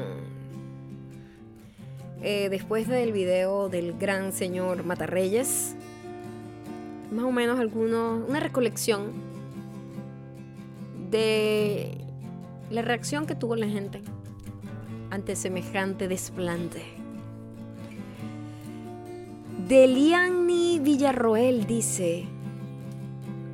[2.23, 5.75] eh, después del video del gran señor Matarreyes.
[7.13, 9.13] Más o menos algunos, una recolección
[11.11, 11.99] de
[12.71, 14.03] la reacción que tuvo la gente
[15.11, 16.83] ante semejante desplante.
[19.69, 22.25] Deliani Villarroel dice,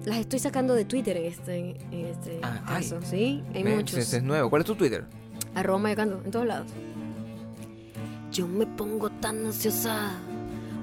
[0.04, 1.58] las estoy sacando de Twitter en este,
[1.90, 3.06] en este Ah, caso, ay.
[3.08, 3.42] ¿sí?
[3.54, 3.98] Hay muchos.
[3.98, 5.04] ese es nuevo ¿cuál es tu Twitter?
[5.54, 6.66] Arroba Mayocando, en todos lados.
[8.32, 10.12] Yo me pongo tan ansiosa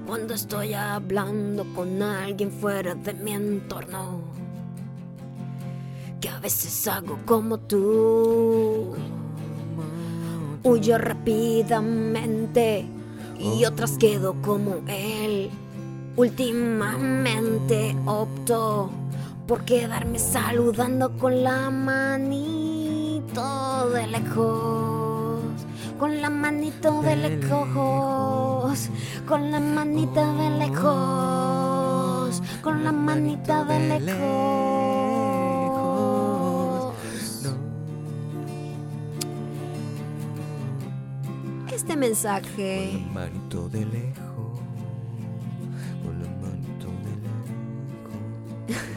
[0.05, 4.21] cuando estoy hablando con alguien fuera de mi entorno.
[6.21, 8.93] Que a veces hago como tú.
[10.63, 12.85] Huyo rápidamente
[13.39, 15.49] y otras quedo como él.
[16.17, 18.91] Últimamente opto
[19.47, 23.41] por quedarme saludando con la manito
[23.89, 24.78] de lejos.
[25.99, 28.89] Con la manito de lejos.
[29.27, 32.41] Con la manita de lejos.
[32.61, 34.09] Con la manita de lejos.
[41.69, 44.59] Este mensaje Con la manito de lejos.
[46.03, 47.11] Con la manito de
[48.69, 48.87] lejos.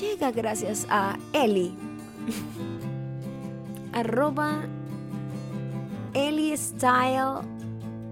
[0.00, 1.76] llega gracias a Eli.
[3.92, 4.62] Arroba
[6.14, 7.42] Eli Style.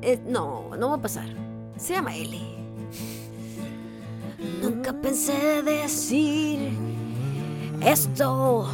[0.03, 1.29] Eh, no, no va a pasar.
[1.77, 2.57] Se llama Eli.
[4.63, 6.71] Nunca pensé decir
[7.85, 8.69] esto,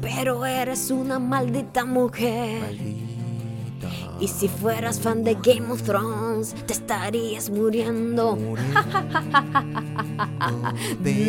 [0.00, 2.76] pero eres una maldita mujer.
[4.20, 8.38] Y si fueras fan de Game of Thrones, te estarías muriendo.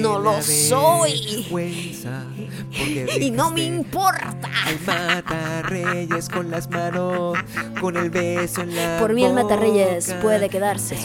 [0.02, 1.46] No lo soy.
[3.20, 4.50] Y no me importa.
[4.70, 7.38] El matarreyes con las manos,
[7.80, 10.98] con el beso en la Por mí el Matarreyes boca, puede quedarse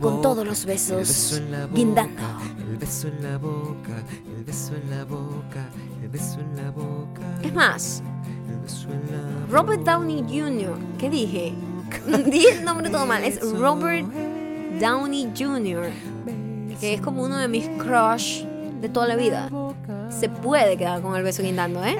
[0.00, 2.22] con boca, todos los besos boca, guindando.
[2.58, 4.02] El beso en la boca,
[4.36, 5.68] el beso en la boca,
[6.02, 7.38] el beso en la boca.
[7.42, 8.02] Es más,
[9.50, 10.74] Robert Downey Jr.
[10.98, 11.54] ¿Qué dije?
[12.26, 13.24] Dije el nombre todo mal.
[13.24, 14.06] Es Robert
[14.80, 15.90] Downey Jr.
[16.80, 18.44] Que es como uno de mis crush
[18.80, 19.50] de toda la vida.
[20.10, 21.96] Se puede quedar con el beso guindando, ¿eh?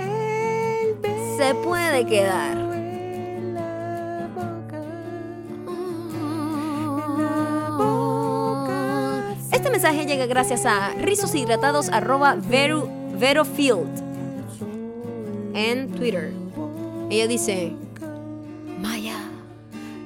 [1.37, 2.59] Se puede quedar.
[9.53, 14.03] Este mensaje llega gracias a rizoshidratados arroba Vero, Verofield
[15.55, 16.42] en Twitter.
[17.13, 17.75] Ella dice,
[18.81, 19.19] Maya,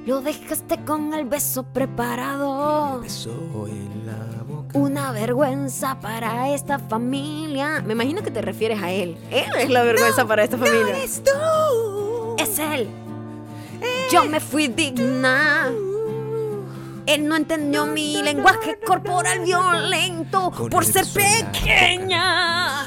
[0.05, 2.99] lo dejaste con el beso preparado.
[2.99, 3.31] beso
[3.65, 4.77] en la boca.
[4.77, 7.81] Una vergüenza para esta familia.
[7.81, 9.17] Me imagino que te refieres a él.
[9.31, 10.97] Él es la vergüenza para esta familia.
[11.01, 12.89] Es él.
[14.11, 15.71] Yo me fui digna.
[17.07, 22.85] Él no entendió mi lenguaje corporal violento por ser pequeña.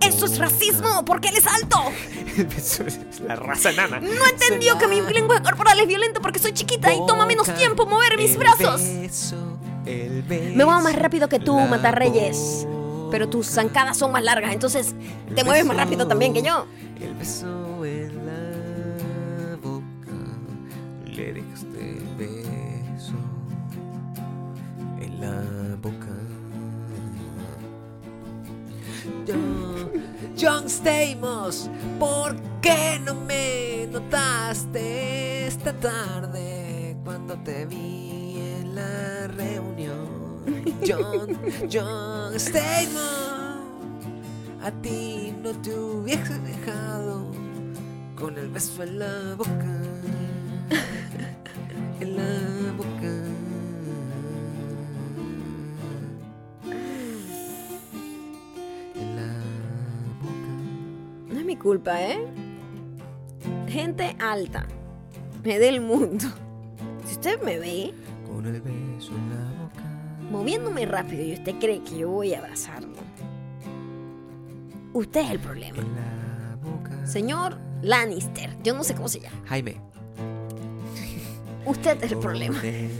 [0.00, 1.76] Eso es racismo porque él es alto.
[2.36, 3.98] El beso es la raza nana.
[3.98, 7.84] No entendió que mi lenguaje corporal es violento porque soy chiquita y toma menos tiempo
[7.84, 8.80] mover mis brazos.
[9.84, 12.66] Me muevo más rápido que tú, Matarreyes.
[13.10, 14.94] Pero tus zancadas son más largas, entonces
[15.34, 16.66] te mueves más rápido también que yo.
[17.00, 19.84] El beso en la boca.
[21.06, 21.32] Le
[25.20, 26.14] la boca.
[29.26, 29.90] John,
[30.40, 40.08] John Stamos, ¿por qué no me notaste esta tarde cuando te vi en la reunión?
[40.86, 41.38] John,
[41.70, 43.58] John Stamos,
[44.62, 47.26] a ti no te hubiese dejado
[48.18, 49.82] con el beso en la boca,
[52.00, 53.17] en la boca.
[61.58, 62.18] Culpa, ¿eh?
[63.68, 64.66] Gente alta,
[65.44, 66.26] me del mundo.
[67.04, 67.94] Si usted me ve
[68.26, 69.82] Con el beso en la boca.
[70.30, 72.96] moviéndome rápido y usted cree que yo voy a abrazarlo,
[74.92, 75.78] usted es el problema.
[75.78, 77.06] En la boca.
[77.06, 79.36] Señor Lannister, yo no sé cómo se llama.
[79.46, 79.76] Jaime.
[81.66, 82.58] Usted es el problema.
[82.60, 82.90] Con el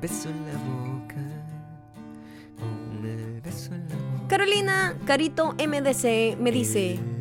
[0.00, 1.16] beso en la boca.
[2.58, 4.28] Con el beso en la boca.
[4.28, 7.11] Carolina Carito MDC me dice, El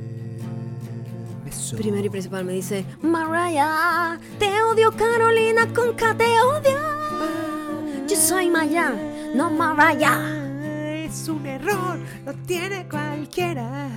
[1.76, 8.07] primero y principal me dice, Mariah, te odio Carolina con K, te odio.
[8.07, 8.93] Yo soy Maya,
[9.34, 11.05] no Mariah.
[11.05, 13.89] Es un error, lo tiene cualquiera.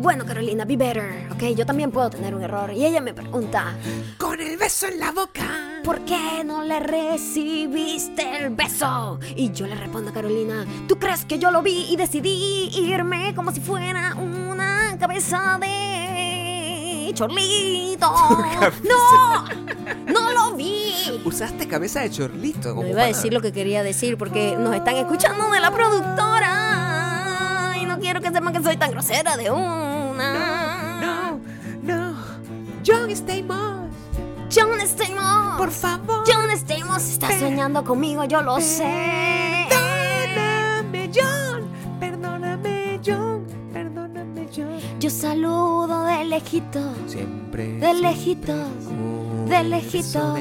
[0.00, 1.56] Bueno, Carolina, be better, ¿ok?
[1.56, 2.72] Yo también puedo tener un error.
[2.72, 3.74] Y ella me pregunta,
[4.16, 5.68] Con el beso en la boca.
[5.88, 9.18] ¿por qué no le recibiste el beso?
[9.34, 13.34] Y yo le respondo a Carolina, ¿tú crees que yo lo vi y decidí irme
[13.34, 15.97] como si fuera una cabeza de
[17.14, 18.10] chorlito?
[18.84, 19.44] ¡No!
[20.06, 21.20] ¡No lo vi!
[21.24, 22.70] Usaste cabeza de chorlito.
[22.70, 25.70] No como iba a decir lo que quería decir porque nos están escuchando de la
[25.70, 27.74] productora.
[27.80, 31.00] Y no quiero que sepan que soy tan grosera de una.
[31.00, 31.40] No,
[31.82, 32.14] no.
[32.86, 33.88] John Stamos,
[34.54, 35.58] John Stamos.
[35.58, 36.24] por favor.
[36.26, 39.67] John Stamos está soñando conmigo, yo lo sé.
[44.98, 47.72] Yo saludo de lejitos, Siempre.
[47.78, 48.68] de lejitos,
[49.48, 50.34] de lejitos,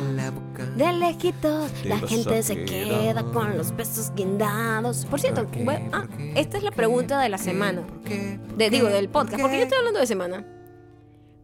[0.76, 1.72] de lejitos.
[1.86, 5.06] La gente se queda con los besos guindados.
[5.06, 5.64] Por cierto, ¿Por qué?
[5.64, 7.24] bueno, ah, esta es la ¿Por pregunta qué?
[7.24, 7.82] de la semana.
[7.86, 8.40] ¿Por qué?
[8.72, 10.46] Digo, del ¿Por podcast, porque yo estoy hablando de semana.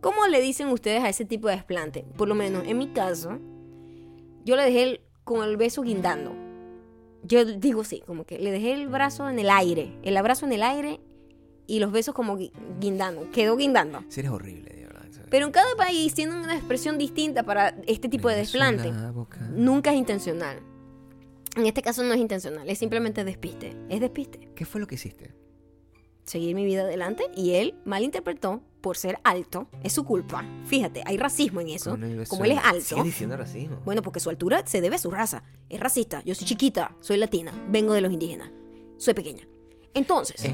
[0.02, 2.06] ¿Cómo le dicen ustedes a ese tipo de desplante?
[2.18, 3.38] Por lo menos, en mi caso,
[4.44, 6.34] yo le dejé el- con el beso guindando.
[7.24, 10.52] Yo digo sí, como que le dejé el brazo en el aire, el abrazo en
[10.54, 11.00] el aire
[11.68, 13.30] y los besos como gui- guindando.
[13.32, 14.04] Quedó guindando.
[14.10, 15.04] Sí, eres horrible, de verdad.
[15.30, 18.92] Pero en cada país tienen una expresión distinta para este tipo de desplante.
[19.52, 20.60] Nunca es intencional.
[21.56, 23.76] En este caso no es intencional, es simplemente despiste.
[23.90, 24.50] Es despiste.
[24.56, 25.34] ¿Qué fue lo que hiciste?
[26.26, 29.68] seguir mi vida adelante y él malinterpretó por ser alto.
[29.84, 30.46] Es su culpa.
[30.66, 31.98] Fíjate, hay racismo en eso.
[32.30, 32.82] Como él es alto.
[32.82, 33.82] Sigues diciendo racismo.
[33.84, 35.44] Bueno, porque su altura se debe a su raza.
[35.68, 36.22] Es racista.
[36.24, 38.50] Yo soy chiquita, soy latina, vengo de los indígenas.
[38.98, 39.46] Soy pequeña.
[39.94, 40.54] Entonces, Eh,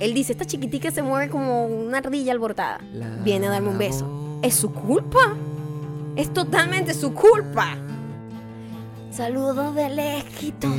[0.00, 2.80] él dice, esta chiquitica se mueve como una ardilla alborotada.
[3.24, 4.40] Viene a darme un beso.
[4.42, 5.34] es su culpa.
[6.16, 7.76] Es totalmente su culpa.
[9.10, 10.74] Saludos de lejitos.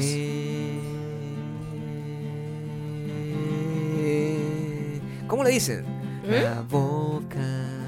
[4.02, 5.86] Eh, ¿Cómo le dicen?
[6.26, 6.44] ¿Mm?
[6.44, 7.79] La boca.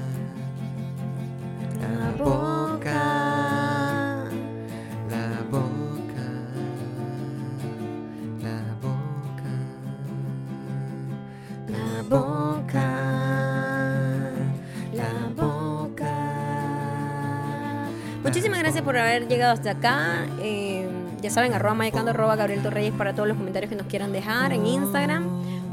[18.92, 20.26] Por haber llegado hasta acá.
[20.42, 20.86] Eh,
[21.22, 24.52] ya saben, arroba mayacando, arroba Gabriel Torreyes para todos los comentarios que nos quieran dejar
[24.52, 25.24] en Instagram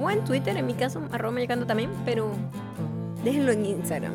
[0.02, 2.32] o en Twitter, en mi caso, arroba mayacando también, pero
[3.26, 4.14] déjenlo en Instagram.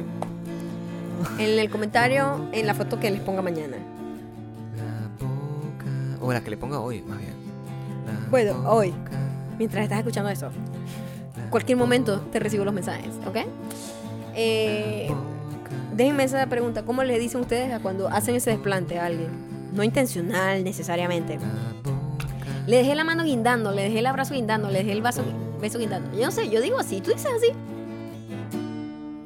[1.39, 3.77] En el comentario, en la foto que les ponga mañana.
[4.77, 6.25] La boca.
[6.25, 7.35] O la que le ponga hoy, más bien.
[8.07, 8.89] La Bueno, hoy.
[8.91, 9.11] boca.
[9.59, 10.49] mientras estás escuchando eso.
[11.51, 13.37] Cualquier momento te recibo los mensajes, ¿ok?
[14.35, 15.13] Eh,
[15.95, 16.85] déjenme esa pregunta.
[16.85, 19.29] ¿Cómo le dicen ustedes a cuando hacen ese desplante a alguien?
[19.73, 21.39] No intencional necesariamente.
[22.67, 25.23] Le dejé la mano guindando, le dejé el abrazo guindando, le dejé el vaso,
[25.61, 26.17] beso guindando.
[26.19, 27.01] Yo no sé, yo digo así.
[27.01, 27.49] ¿Tú dices así?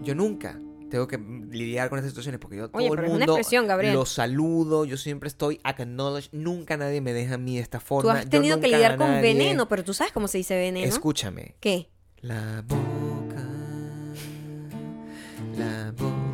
[0.03, 0.59] Yo nunca
[0.91, 3.33] tengo que lidiar con estas situaciones porque yo todo Oye, el pero es una mundo
[3.35, 3.93] expresión, Gabriel.
[3.95, 8.11] lo saludo, yo siempre estoy acknowledge, nunca nadie me deja a mí de esta forma.
[8.13, 10.87] Tú has tenido que lidiar con nadie- veneno, pero tú sabes cómo se dice veneno.
[10.87, 11.57] Escúchame.
[11.61, 11.91] ¿Qué?
[12.23, 13.45] La boca.
[15.59, 16.28] La boca.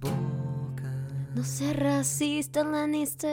[0.00, 0.92] Boca.
[1.34, 3.30] No seas racista, Lannister.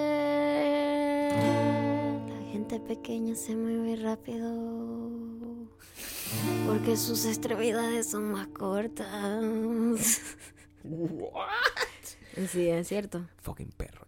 [2.27, 4.49] La gente pequeña se mueve rápido.
[6.65, 9.43] Porque sus extremidades son más cortas.
[12.49, 13.27] Sí, es cierto.
[13.43, 14.03] Fucking perro.